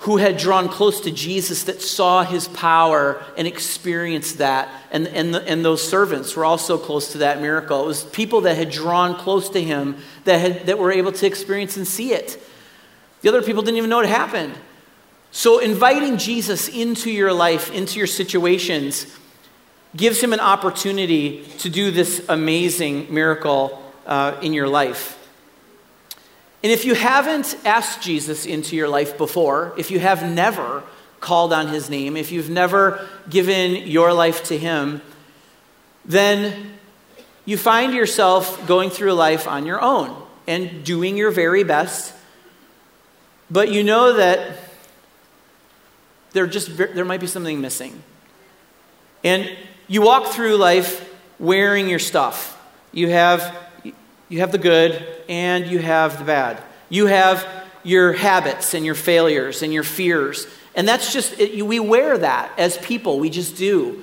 who 0.01 0.19
had 0.19 0.37
drawn 0.37 0.69
close 0.69 1.01
to 1.01 1.11
Jesus 1.11 1.65
that 1.65 1.81
saw 1.81 2.23
his 2.23 2.49
power 2.49 3.25
and 3.37 3.49
experienced 3.49 4.39
that. 4.39 4.69
And, 4.93 5.09
and, 5.09 5.35
the, 5.35 5.43
and 5.49 5.65
those 5.65 5.87
servants 5.87 6.37
were 6.37 6.45
also 6.45 6.79
close 6.79 7.13
to 7.13 7.19
that 7.19 7.41
miracle. 7.41 7.83
It 7.85 7.87
was 7.87 8.05
people 8.05 8.43
that 8.43 8.57
had 8.57 8.71
drawn 8.71 9.17
close 9.17 9.49
to 9.51 9.63
him 9.63 9.97
that, 10.25 10.39
had, 10.39 10.67
that 10.67 10.79
were 10.79 10.93
able 10.93 11.13
to 11.13 11.27
experience 11.27 11.77
and 11.77 11.87
see 11.87 12.13
it. 12.13 12.41
The 13.23 13.31
other 13.31 13.43
people 13.43 13.63
didn't 13.63 13.79
even 13.79 13.91
know 13.91 14.01
it 14.01 14.09
happened. 14.09 14.55
So, 15.33 15.59
inviting 15.59 16.19
Jesus 16.19 16.69
into 16.69 17.11
your 17.11 17.33
life, 17.33 17.73
into 17.73 17.99
your 17.99 18.07
situations, 18.07 19.07
gives 19.97 20.21
him 20.21 20.33
an 20.33 20.41
opportunity 20.41 21.43
to 21.59 21.71
do 21.71 21.91
this 21.91 22.25
amazing 22.29 23.13
miracle 23.13 23.83
uh, 24.07 24.39
in 24.43 24.53
your 24.53 24.69
life. 24.69 25.15
And 26.63 26.73
if 26.73 26.85
you 26.85 26.95
haven't 26.95 27.57
asked 27.65 28.03
Jesus 28.03 28.47
into 28.47 28.77
your 28.77 28.89
life 28.89 29.17
before, 29.17 29.73
if 29.79 29.91
you 29.91 29.99
have 30.01 30.29
never 30.29 30.83
called 31.21 31.53
on 31.53 31.69
his 31.69 31.89
name, 31.89 32.17
if 32.17 32.33
you've 32.33 32.51
never 32.51 33.07
given 33.31 33.87
your 33.87 34.13
life 34.13 34.45
to 34.45 34.59
him, 34.59 35.01
then 36.05 36.75
you 37.45 37.57
find 37.57 37.95
yourself 37.95 38.67
going 38.67 38.91
through 38.91 39.13
life 39.13 39.47
on 39.47 39.67
your 39.67 39.81
own 39.81 40.21
and 40.47 40.85
doing 40.85 41.17
your 41.17 41.31
very 41.31 41.65
best. 41.65 42.13
But 43.51 43.71
you 43.71 43.85
know 43.85 44.15
that 44.15 44.59
there 46.33 46.47
just 46.47 46.77
there 46.77 47.05
might 47.05 47.21
be 47.21 47.27
something 47.27 47.61
missing. 47.61 48.03
And 49.23 49.57
you 49.89 50.03
walk 50.03 50.33
through 50.33 50.57
life 50.57 51.09
wearing 51.39 51.89
your 51.89 51.99
stuff. 51.99 52.53
You 52.93 53.09
have 53.11 53.57
you 54.29 54.41
have 54.41 54.53
the 54.53 54.59
good 54.59 55.07
and 55.29 55.67
you 55.67 55.79
have 55.79 56.19
the 56.19 56.25
bad. 56.25 56.61
You 56.89 57.07
have 57.07 57.47
your 57.85 58.13
habits 58.13 58.75
and 58.75 58.85
your 58.85 58.97
failures 58.97 59.63
and 59.63 59.73
your 59.73 59.85
fears. 59.85 60.47
And 60.75 60.87
that's 60.87 61.13
just, 61.13 61.39
it, 61.39 61.65
we 61.65 61.79
wear 61.79 62.19
that 62.19 62.51
as 62.59 62.77
people. 62.79 63.21
We 63.21 63.31
just 63.31 63.57
do. 63.57 64.03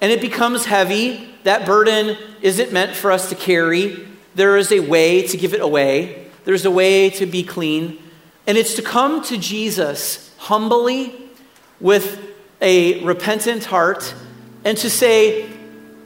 And 0.00 0.10
it 0.10 0.22
becomes 0.22 0.64
heavy. 0.64 1.28
That 1.44 1.66
burden 1.66 2.16
isn't 2.40 2.72
meant 2.72 2.96
for 2.96 3.12
us 3.12 3.28
to 3.28 3.34
carry. 3.34 4.08
There 4.34 4.56
is 4.56 4.72
a 4.72 4.80
way 4.80 5.26
to 5.26 5.36
give 5.36 5.52
it 5.52 5.60
away, 5.60 6.30
there's 6.44 6.64
a 6.64 6.70
way 6.70 7.10
to 7.10 7.26
be 7.26 7.42
clean. 7.42 7.98
And 8.46 8.56
it's 8.56 8.74
to 8.74 8.82
come 8.82 9.22
to 9.24 9.36
Jesus 9.36 10.34
humbly 10.38 11.14
with 11.78 12.18
a 12.60 13.04
repentant 13.04 13.64
heart 13.64 14.14
and 14.64 14.76
to 14.78 14.90
say, 14.90 15.50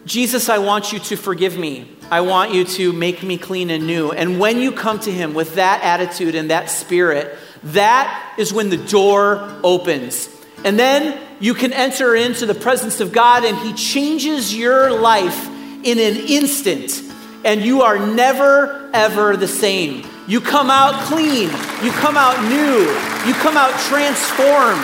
Jesus, 0.07 0.49
I 0.49 0.59
want 0.59 0.93
you 0.93 0.99
to 1.01 1.17
forgive 1.17 1.57
me. 1.57 1.91
I 2.11 2.21
want 2.21 2.53
you 2.53 2.65
to 2.65 2.93
make 2.93 3.23
me 3.23 3.39
clean 3.39 3.71
and 3.71 3.87
new. 3.87 4.13
And 4.13 4.39
when 4.39 4.59
you 4.59 4.73
come 4.73 5.01
to 5.01 5.11
Him 5.11 5.35
with 5.35 5.55
that 5.55 5.83
attitude 5.83 6.35
and 6.35 6.51
that 6.51 6.71
spirit, 6.71 7.37
that 7.65 8.35
is 8.39 8.53
when 8.53 8.69
the 8.69 8.77
door 8.77 9.59
opens. 9.65 10.29
And 10.65 10.79
then 10.79 11.19
you 11.41 11.55
can 11.55 11.73
enter 11.73 12.15
into 12.15 12.47
the 12.47 12.55
presence 12.55 13.01
of 13.01 13.13
God, 13.13 13.45
and 13.45 13.57
He 13.59 13.73
changes 13.73 14.55
your 14.55 14.91
life 14.93 15.49
in 15.83 15.99
an 15.99 16.17
instant. 16.29 17.03
And 17.45 17.63
you 17.63 17.83
are 17.83 17.99
never, 17.99 18.91
ever 18.93 19.37
the 19.37 19.49
same. 19.49 20.07
You 20.27 20.41
come 20.41 20.71
out 20.71 20.95
clean. 21.05 21.51
You 21.83 21.91
come 21.93 22.17
out 22.17 22.43
new. 22.49 22.81
You 23.27 23.35
come 23.41 23.57
out 23.57 23.79
transformed. 23.81 24.81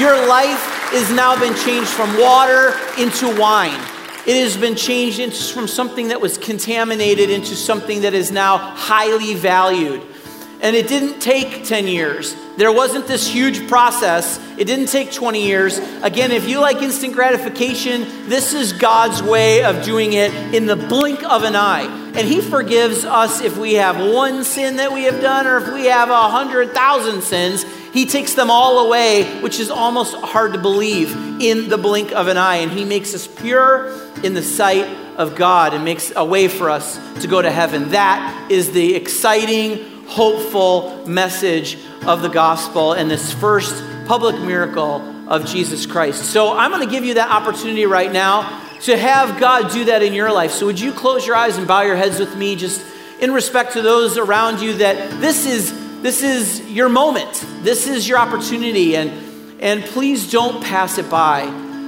Your 0.00 0.26
life 0.26 0.77
has 0.96 1.12
now 1.12 1.38
been 1.38 1.54
changed 1.54 1.90
from 1.90 2.18
water 2.18 2.74
into 2.98 3.38
wine. 3.38 3.80
It 4.26 4.42
has 4.42 4.56
been 4.56 4.76
changed 4.76 5.20
into, 5.20 5.42
from 5.54 5.68
something 5.68 6.08
that 6.08 6.20
was 6.20 6.36
contaminated 6.36 7.30
into 7.30 7.54
something 7.56 8.02
that 8.02 8.14
is 8.14 8.30
now 8.30 8.58
highly 8.58 9.34
valued. 9.34 10.02
And 10.60 10.74
it 10.74 10.88
didn't 10.88 11.20
take 11.20 11.64
10 11.64 11.86
years. 11.86 12.34
There 12.56 12.72
wasn't 12.72 13.06
this 13.06 13.28
huge 13.28 13.68
process. 13.68 14.40
It 14.58 14.64
didn't 14.64 14.88
take 14.88 15.12
20 15.12 15.46
years. 15.46 15.78
Again, 16.02 16.32
if 16.32 16.48
you 16.48 16.58
like 16.58 16.82
instant 16.82 17.14
gratification, 17.14 18.28
this 18.28 18.52
is 18.52 18.72
God's 18.72 19.22
way 19.22 19.62
of 19.62 19.84
doing 19.84 20.14
it 20.14 20.34
in 20.52 20.66
the 20.66 20.74
blink 20.74 21.22
of 21.22 21.44
an 21.44 21.54
eye. 21.54 21.84
And 22.16 22.26
He 22.26 22.40
forgives 22.40 23.04
us 23.04 23.40
if 23.40 23.56
we 23.56 23.74
have 23.74 23.96
one 24.12 24.42
sin 24.42 24.76
that 24.76 24.92
we 24.92 25.04
have 25.04 25.20
done 25.20 25.46
or 25.46 25.58
if 25.58 25.72
we 25.72 25.86
have 25.86 26.10
a 26.10 26.28
hundred 26.28 26.72
thousand 26.72 27.22
sins. 27.22 27.64
He 27.92 28.06
takes 28.06 28.34
them 28.34 28.50
all 28.50 28.86
away, 28.86 29.40
which 29.40 29.60
is 29.60 29.70
almost 29.70 30.14
hard 30.16 30.52
to 30.52 30.58
believe 30.58 31.40
in 31.40 31.68
the 31.68 31.78
blink 31.78 32.12
of 32.12 32.28
an 32.28 32.36
eye. 32.36 32.56
And 32.56 32.70
He 32.70 32.84
makes 32.84 33.14
us 33.14 33.26
pure 33.26 33.92
in 34.22 34.34
the 34.34 34.42
sight 34.42 34.86
of 35.16 35.34
God 35.34 35.74
and 35.74 35.84
makes 35.84 36.12
a 36.14 36.24
way 36.24 36.48
for 36.48 36.70
us 36.70 36.98
to 37.22 37.28
go 37.28 37.42
to 37.42 37.50
heaven. 37.50 37.90
That 37.90 38.50
is 38.50 38.72
the 38.72 38.94
exciting, 38.94 40.06
hopeful 40.06 41.06
message 41.06 41.78
of 42.06 42.22
the 42.22 42.28
gospel 42.28 42.92
and 42.92 43.10
this 43.10 43.32
first 43.32 43.82
public 44.06 44.38
miracle 44.40 45.02
of 45.28 45.44
Jesus 45.44 45.86
Christ. 45.86 46.24
So 46.24 46.56
I'm 46.56 46.70
going 46.70 46.86
to 46.86 46.90
give 46.90 47.04
you 47.04 47.14
that 47.14 47.30
opportunity 47.30 47.84
right 47.84 48.10
now 48.10 48.62
to 48.82 48.96
have 48.96 49.40
God 49.40 49.72
do 49.72 49.86
that 49.86 50.02
in 50.02 50.14
your 50.14 50.32
life. 50.32 50.52
So 50.52 50.66
would 50.66 50.80
you 50.80 50.92
close 50.92 51.26
your 51.26 51.36
eyes 51.36 51.58
and 51.58 51.66
bow 51.66 51.82
your 51.82 51.96
heads 51.96 52.18
with 52.18 52.36
me 52.36 52.56
just 52.56 52.84
in 53.20 53.32
respect 53.32 53.72
to 53.72 53.82
those 53.82 54.16
around 54.16 54.60
you 54.60 54.74
that 54.74 55.20
this 55.20 55.46
is 55.46 55.72
this 56.02 56.22
is 56.22 56.70
your 56.70 56.88
moment. 56.88 57.44
This 57.62 57.86
is 57.86 58.08
your 58.08 58.18
opportunity 58.18 58.96
and 58.96 59.28
and 59.60 59.82
please 59.82 60.30
don't 60.30 60.62
pass 60.62 60.98
it 60.98 61.10
by. 61.10 61.42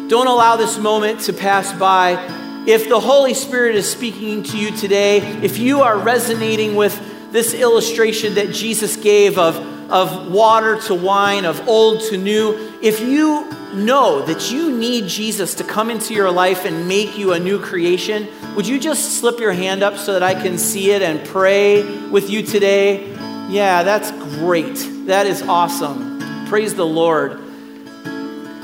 Don't 0.08 0.26
allow 0.26 0.56
this 0.56 0.76
moment 0.76 1.20
to 1.22 1.32
pass 1.32 1.72
by. 1.72 2.18
If 2.66 2.88
the 2.88 2.98
Holy 2.98 3.32
Spirit 3.32 3.76
is 3.76 3.88
speaking 3.88 4.42
to 4.42 4.58
you 4.58 4.76
today, 4.76 5.18
if 5.42 5.58
you 5.58 5.82
are 5.82 5.96
resonating 5.96 6.74
with 6.74 7.00
this 7.30 7.54
illustration 7.54 8.34
that 8.34 8.52
Jesus 8.52 8.96
gave 8.96 9.38
of, 9.38 9.56
of 9.90 10.32
water 10.32 10.80
to 10.82 10.94
wine, 10.94 11.44
of 11.44 11.68
old 11.68 12.00
to 12.10 12.16
new, 12.16 12.76
if 12.82 13.00
you 13.00 13.48
know 13.72 14.20
that 14.26 14.50
you 14.50 14.76
need 14.76 15.06
Jesus 15.06 15.54
to 15.54 15.64
come 15.64 15.90
into 15.90 16.12
your 16.12 16.32
life 16.32 16.64
and 16.64 16.88
make 16.88 17.16
you 17.16 17.34
a 17.34 17.38
new 17.38 17.60
creation, 17.60 18.26
would 18.56 18.66
you 18.66 18.80
just 18.80 19.20
slip 19.20 19.38
your 19.38 19.52
hand 19.52 19.84
up 19.84 19.96
so 19.96 20.12
that 20.14 20.24
I 20.24 20.34
can 20.34 20.58
see 20.58 20.90
it 20.90 21.02
and 21.02 21.24
pray 21.24 22.08
with 22.08 22.28
you 22.28 22.42
today? 22.42 23.16
Yeah, 23.50 23.82
that's 23.82 24.12
great. 24.12 24.76
That 25.06 25.26
is 25.26 25.42
awesome. 25.42 26.46
Praise 26.46 26.74
the 26.74 26.86
Lord. 26.86 27.40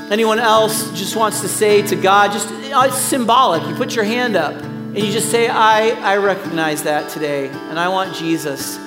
Anyone 0.09 0.39
else 0.39 0.97
just 0.97 1.17
wants 1.17 1.41
to 1.41 1.49
say 1.49 1.85
to 1.87 1.97
God, 1.97 2.31
just 2.31 2.49
uh, 2.49 2.85
it's 2.87 2.97
symbolic. 2.97 3.67
You 3.67 3.75
put 3.75 3.93
your 3.93 4.05
hand 4.05 4.37
up 4.37 4.53
and 4.53 4.97
you 4.97 5.11
just 5.11 5.29
say, 5.29 5.49
I, 5.49 5.89
I 5.89 6.17
recognize 6.17 6.83
that 6.83 7.09
today, 7.09 7.49
and 7.49 7.77
I 7.77 7.89
want 7.89 8.15
Jesus 8.15 8.77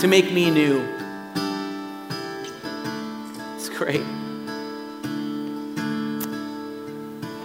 to 0.00 0.08
make 0.08 0.32
me 0.32 0.50
new. 0.50 0.80
It's 3.54 3.68
great. 3.68 4.02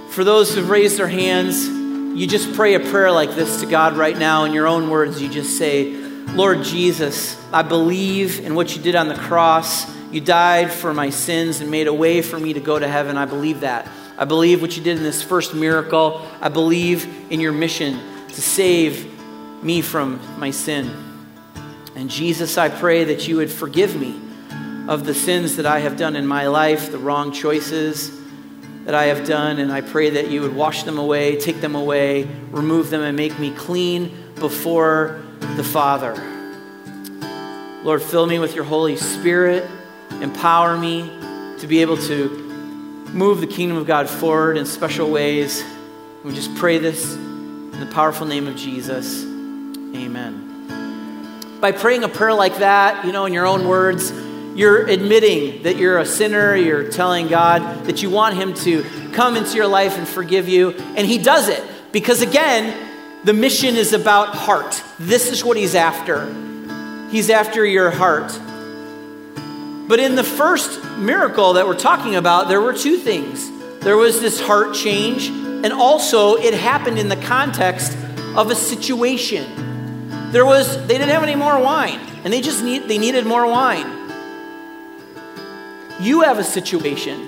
For 0.09 0.23
those 0.23 0.55
who've 0.55 0.69
raised 0.69 0.97
their 0.97 1.07
hands, 1.07 1.67
you 1.67 2.25
just 2.25 2.53
pray 2.53 2.73
a 2.73 2.79
prayer 2.79 3.11
like 3.11 3.35
this 3.35 3.59
to 3.61 3.67
God 3.67 3.95
right 3.95 4.17
now 4.17 4.45
in 4.45 4.53
your 4.53 4.65
own 4.65 4.89
words. 4.89 5.21
You 5.21 5.29
just 5.29 5.57
say, 5.57 6.00
Lord 6.33 6.63
Jesus, 6.63 7.37
I 7.51 7.61
believe 7.61 8.39
in 8.39 8.55
what 8.55 8.73
you 8.73 8.81
did 8.81 8.95
on 8.95 9.09
the 9.09 9.15
cross. 9.15 9.85
You 10.13 10.21
died 10.21 10.71
for 10.71 10.93
my 10.93 11.09
sins 11.09 11.59
and 11.59 11.69
made 11.69 11.87
a 11.87 11.93
way 11.93 12.21
for 12.21 12.39
me 12.39 12.53
to 12.53 12.61
go 12.61 12.79
to 12.79 12.87
heaven. 12.87 13.17
I 13.17 13.25
believe 13.25 13.59
that. 13.59 13.89
I 14.17 14.23
believe 14.23 14.61
what 14.61 14.77
you 14.77 14.81
did 14.81 14.95
in 14.95 15.03
this 15.03 15.21
first 15.21 15.53
miracle. 15.53 16.25
I 16.39 16.47
believe 16.47 17.05
in 17.29 17.41
your 17.41 17.51
mission 17.51 17.99
to 18.29 18.41
save 18.41 19.11
me 19.61 19.81
from 19.81 20.21
my 20.39 20.51
sin. 20.51 20.89
And 21.97 22.09
Jesus, 22.09 22.57
I 22.57 22.69
pray 22.69 23.03
that 23.03 23.27
you 23.27 23.35
would 23.35 23.51
forgive 23.51 23.99
me 23.99 24.17
of 24.87 25.03
the 25.03 25.13
sins 25.13 25.57
that 25.57 25.65
I 25.65 25.79
have 25.79 25.97
done 25.97 26.15
in 26.15 26.25
my 26.25 26.47
life, 26.47 26.93
the 26.93 26.97
wrong 26.97 27.33
choices 27.33 28.09
that 28.85 28.95
I 28.95 29.07
have 29.07 29.27
done. 29.27 29.59
And 29.59 29.69
I 29.69 29.81
pray 29.81 30.11
that 30.11 30.31
you 30.31 30.41
would 30.43 30.55
wash 30.55 30.83
them 30.83 30.97
away, 30.97 31.37
take 31.41 31.59
them 31.59 31.75
away, 31.75 32.23
remove 32.51 32.89
them, 32.89 33.01
and 33.01 33.17
make 33.17 33.37
me 33.37 33.51
clean 33.51 34.17
before 34.35 35.21
the 35.41 35.63
Father. 35.63 36.13
Lord, 37.83 38.01
fill 38.01 38.25
me 38.25 38.39
with 38.39 38.55
your 38.55 38.63
Holy 38.63 38.95
Spirit. 38.95 39.69
empower 40.21 40.77
me 40.77 41.09
to 41.59 41.67
be 41.67 41.81
able 41.81 41.97
to 41.97 42.29
move 43.11 43.41
the 43.41 43.47
kingdom 43.47 43.77
of 43.77 43.87
God 43.87 44.09
forward 44.09 44.57
in 44.57 44.65
special 44.65 45.09
ways. 45.09 45.63
We 46.23 46.33
just 46.33 46.55
pray 46.55 46.77
this 46.77 47.13
in 47.13 47.79
the 47.79 47.87
powerful 47.87 48.27
name 48.27 48.47
of 48.47 48.55
Jesus. 48.55 49.23
Amen. 49.23 50.47
By 51.59 51.71
praying 51.71 52.03
a 52.03 52.09
prayer 52.09 52.33
like 52.33 52.57
that, 52.57 53.05
you 53.05 53.11
know, 53.11 53.25
in 53.25 53.33
your 53.33 53.45
own 53.45 53.67
words, 53.67 54.11
you're 54.55 54.85
admitting 54.85 55.63
that 55.63 55.77
you're 55.77 55.99
a 55.99 56.05
sinner. 56.05 56.55
You're 56.55 56.89
telling 56.89 57.27
God 57.27 57.85
that 57.85 58.03
you 58.03 58.09
want 58.09 58.35
Him 58.35 58.53
to 58.55 58.83
come 59.13 59.35
into 59.35 59.55
your 59.55 59.67
life 59.67 59.97
and 59.97 60.07
forgive 60.07 60.49
you. 60.49 60.71
And 60.71 61.07
He 61.07 61.17
does 61.17 61.47
it 61.47 61.63
because, 61.91 62.21
again, 62.21 62.90
the 63.23 63.33
mission 63.33 63.75
is 63.75 63.93
about 63.93 64.29
heart. 64.35 64.83
This 64.99 65.31
is 65.31 65.43
what 65.43 65.57
He's 65.57 65.75
after. 65.75 66.25
He's 67.09 67.29
after 67.29 67.65
your 67.65 67.91
heart. 67.91 68.31
But 69.87 69.99
in 69.99 70.15
the 70.15 70.23
first 70.23 70.83
miracle 70.97 71.53
that 71.53 71.67
we're 71.67 71.77
talking 71.77 72.15
about, 72.15 72.47
there 72.47 72.61
were 72.61 72.73
two 72.73 72.97
things 72.97 73.49
there 73.81 73.97
was 73.97 74.21
this 74.21 74.39
heart 74.39 74.75
change, 74.75 75.27
and 75.27 75.73
also 75.73 76.35
it 76.35 76.53
happened 76.53 76.99
in 76.99 77.09
the 77.09 77.15
context 77.15 77.97
of 78.35 78.51
a 78.51 78.55
situation. 78.55 80.31
There 80.31 80.45
was, 80.45 80.77
they 80.87 80.99
didn't 80.99 81.09
have 81.09 81.23
any 81.23 81.35
more 81.35 81.59
wine, 81.59 81.99
and 82.23 82.31
they 82.31 82.41
just 82.41 82.63
need, 82.63 82.87
they 82.87 82.99
needed 82.99 83.25
more 83.25 83.47
wine. 83.47 83.87
You 85.99 86.21
have 86.21 86.37
a 86.37 86.43
situation. 86.43 87.27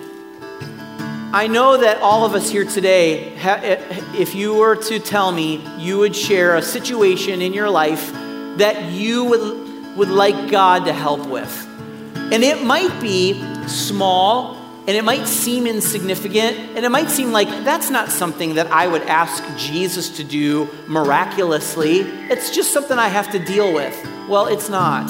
I 1.35 1.47
know 1.47 1.77
that 1.77 1.97
all 1.97 2.27
of 2.27 2.35
us 2.35 2.47
here 2.47 2.63
today, 2.63 3.33
eh, 3.37 3.83
if 4.15 4.35
you 4.35 4.53
were 4.53 4.75
to 4.75 4.99
tell 4.99 5.31
me, 5.31 5.65
you 5.79 5.97
would 5.97 6.15
share 6.15 6.57
a 6.57 6.61
situation 6.61 7.41
in 7.41 7.53
your 7.53 7.71
life 7.71 8.11
that 8.57 8.91
you 8.91 9.23
would, 9.23 9.97
would 9.97 10.09
like 10.09 10.51
God 10.51 10.85
to 10.85 10.93
help 10.93 11.25
with. 11.25 11.67
And 12.15 12.43
it 12.43 12.63
might 12.63 13.01
be 13.01 13.43
small, 13.67 14.57
and 14.87 14.89
it 14.89 15.03
might 15.03 15.25
seem 15.25 15.65
insignificant, 15.65 16.55
and 16.75 16.85
it 16.85 16.89
might 16.89 17.09
seem 17.09 17.31
like 17.31 17.47
that's 17.65 17.89
not 17.89 18.09
something 18.09 18.53
that 18.53 18.67
I 18.67 18.87
would 18.87 19.01
ask 19.01 19.43
Jesus 19.57 20.17
to 20.17 20.23
do 20.23 20.69
miraculously. 20.87 22.01
It's 22.29 22.51
just 22.51 22.71
something 22.71 22.99
I 22.99 23.07
have 23.07 23.31
to 23.31 23.39
deal 23.39 23.73
with. 23.73 23.99
Well, 24.29 24.45
it's 24.45 24.69
not. 24.69 25.09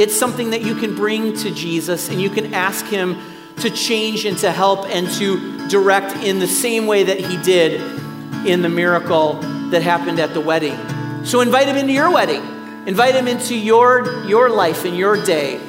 It's 0.00 0.18
something 0.18 0.50
that 0.50 0.62
you 0.62 0.74
can 0.74 0.96
bring 0.96 1.36
to 1.36 1.54
Jesus 1.54 2.08
and 2.08 2.20
you 2.20 2.30
can 2.30 2.54
ask 2.54 2.86
Him 2.86 3.16
to 3.60 3.70
change 3.70 4.24
and 4.24 4.36
to 4.38 4.50
help 4.52 4.86
and 4.86 5.08
to 5.12 5.68
direct 5.68 6.16
in 6.24 6.38
the 6.38 6.46
same 6.46 6.86
way 6.86 7.04
that 7.04 7.20
He 7.20 7.36
did 7.42 7.80
in 8.46 8.62
the 8.62 8.68
miracle 8.68 9.34
that 9.70 9.82
happened 9.82 10.18
at 10.18 10.34
the 10.34 10.40
wedding. 10.40 10.76
So 11.24 11.40
invite 11.40 11.68
Him 11.68 11.76
into 11.76 11.92
your 11.92 12.10
wedding, 12.10 12.42
invite 12.86 13.14
Him 13.14 13.28
into 13.28 13.54
your, 13.54 14.24
your 14.26 14.50
life 14.50 14.84
and 14.84 14.96
your 14.96 15.22
day. 15.24 15.60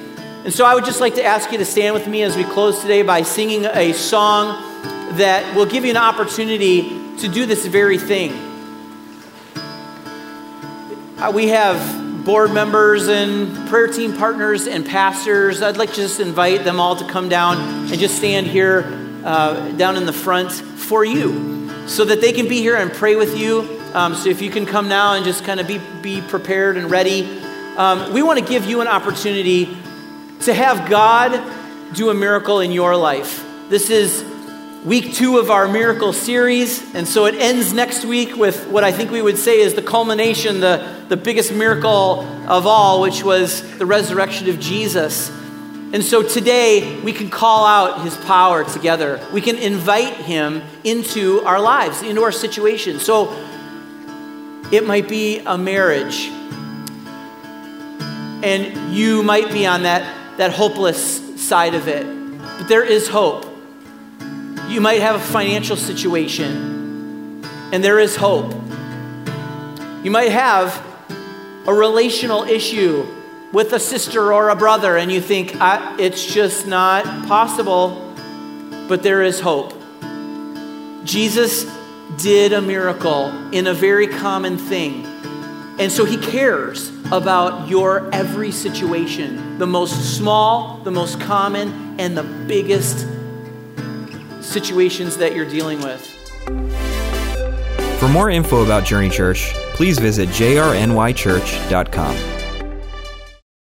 And 0.44 0.52
so 0.52 0.66
I 0.66 0.74
would 0.74 0.86
just 0.86 1.00
like 1.00 1.16
to 1.16 1.24
ask 1.24 1.52
you 1.52 1.60
to 1.60 1.66
stand 1.66 1.94
with 1.94 2.08
me 2.08 2.24
as 2.24 2.36
we 2.36 2.44
close 2.44 2.82
today 2.82 3.04
by 3.04 3.22
singing 3.22 3.66
a 3.66 3.94
song 3.94 4.60
that 5.18 5.56
will 5.56 5.68
give 5.68 5.84
you 5.84 5.92
an 5.92 5.98
opportunity 5.98 7.18
to 7.18 7.28
do 7.28 7.46
this 7.46 7.66
very 7.66 8.00
thing. 8.00 8.32
Uh, 11.18 11.32
we 11.32 11.50
have 11.50 12.01
board 12.24 12.54
members 12.54 13.08
and 13.08 13.68
prayer 13.68 13.88
team 13.88 14.16
partners 14.16 14.68
and 14.68 14.86
pastors. 14.86 15.62
I'd 15.62 15.78
like 15.78 15.90
to 15.90 15.96
just 15.96 16.20
invite 16.20 16.64
them 16.64 16.80
all 16.80 16.96
to 16.96 17.06
come 17.08 17.30
down 17.30 17.58
and 17.58 18.00
just 18.00 18.16
stand 18.16 18.48
here 18.48 18.86
uh, 19.24 19.72
down 19.72 19.98
in 19.98 20.06
the 20.06 20.14
front 20.14 20.52
for 20.52 21.04
you 21.04 21.88
so 21.88 22.06
that 22.06 22.22
they 22.22 22.32
can 22.32 22.48
be 22.48 22.60
here 22.60 22.76
and 22.76 22.92
pray 22.92 23.16
with 23.16 23.38
you. 23.38 23.80
Um, 23.94 24.14
so 24.14 24.30
if 24.30 24.42
you 24.42 24.52
can 24.52 24.66
come 24.66 24.88
now 24.88 25.16
and 25.16 25.26
just 25.26 25.44
kind 25.44 25.60
of 25.60 25.68
be, 25.68 25.82
be 26.02 26.22
prepared 26.22 26.78
and 26.78 26.92
ready. 26.92 27.42
Um, 27.76 28.14
we 28.14 28.22
want 28.22 28.40
to 28.40 28.46
give 28.46 28.66
you 28.66 28.82
an 28.82 28.88
opportunity 28.88 29.78
to 30.42 30.54
have 30.54 30.90
God 30.90 31.32
do 31.94 32.10
a 32.10 32.14
miracle 32.14 32.60
in 32.60 32.72
your 32.72 32.96
life. 32.96 33.46
This 33.70 33.90
is 33.90 34.24
week 34.84 35.14
two 35.14 35.38
of 35.38 35.52
our 35.52 35.68
miracle 35.68 36.12
series. 36.12 36.96
And 36.96 37.08
so 37.08 37.26
it 37.26 37.36
ends 37.36 37.72
next 37.72 38.04
week 38.04 38.36
with 38.36 38.68
what 38.68 38.84
I 38.84 38.92
think 38.92 39.12
we 39.12 39.22
would 39.22 39.38
say 39.38 39.60
is 39.60 39.76
the 39.76 39.82
culmination, 39.82 40.60
the, 40.60 41.06
the 41.08 41.18
biggest 41.18 41.54
miracle 41.54 42.22
of 42.48 42.66
all, 42.66 43.02
which 43.02 43.24
was 43.24 43.62
the 43.78 43.86
resurrection 43.86 44.50
of 44.50 44.60
Jesus. 44.60 45.30
And 45.94 46.04
so 46.04 46.24
today 46.24 47.00
we 47.02 47.14
can 47.14 47.30
call 47.30 47.66
out 47.66 48.02
his 48.02 48.18
power 48.18 48.64
together. 48.64 49.24
We 49.32 49.42
can 49.42 49.58
invite 49.58 50.14
him 50.14 50.64
into 50.84 51.42
our 51.42 51.60
lives, 51.60 52.02
into 52.02 52.24
our 52.24 52.32
situation. 52.32 53.00
So 53.00 53.34
it 54.72 54.88
might 54.88 55.08
be 55.08 55.40
a 55.40 55.58
marriage. 55.58 56.30
And 58.44 58.96
you 58.96 59.22
might 59.22 59.52
be 59.52 59.68
on 59.68 59.84
that, 59.84 60.38
that 60.38 60.54
hopeless 60.54 61.40
side 61.40 61.76
of 61.76 61.88
it. 61.88 62.04
But 62.40 62.68
there 62.68 62.84
is 62.84 63.08
hope. 63.08 63.51
You 64.72 64.80
might 64.80 65.02
have 65.02 65.16
a 65.16 65.20
financial 65.20 65.76
situation, 65.76 67.44
and 67.74 67.84
there 67.84 68.00
is 68.00 68.16
hope. 68.16 68.54
You 70.02 70.12
might 70.12 70.32
have 70.32 70.82
a 71.68 71.74
relational 71.74 72.44
issue 72.44 73.06
with 73.52 73.74
a 73.74 73.80
sister 73.80 74.32
or 74.34 74.48
a 74.48 74.56
brother, 74.56 74.96
and 74.96 75.12
you 75.12 75.20
think, 75.20 75.52
it's 76.00 76.26
just 76.26 76.68
not 76.68 77.04
possible, 77.28 78.16
but 78.88 79.04
there 79.04 79.22
is 79.22 79.42
hope. 79.42 79.74
Jesus 81.04 81.66
did 82.18 82.54
a 82.54 82.62
miracle 82.62 83.28
in 83.52 83.68
a 83.68 83.74
very 83.74 84.08
common 84.08 84.58
thing. 84.58 85.06
And 85.80 85.92
so 85.92 86.06
he 86.06 86.16
cares 86.16 86.94
about 87.12 87.68
your 87.68 88.10
every 88.14 88.54
situation 88.54 89.58
the 89.58 89.68
most 89.68 90.16
small, 90.16 90.78
the 90.86 90.92
most 90.92 91.20
common, 91.20 92.00
and 92.00 92.18
the 92.18 92.24
biggest 92.24 93.06
situations 94.42 95.18
that 95.18 95.36
you're 95.36 95.50
dealing 95.50 95.82
with. 95.82 96.06
For 98.00 98.08
more 98.08 98.30
info 98.30 98.64
about 98.64 98.84
Journey 98.84 99.10
Church, 99.10 99.52
please 99.74 100.00
visit 100.00 100.30
jrnychurch.com. 100.30 102.41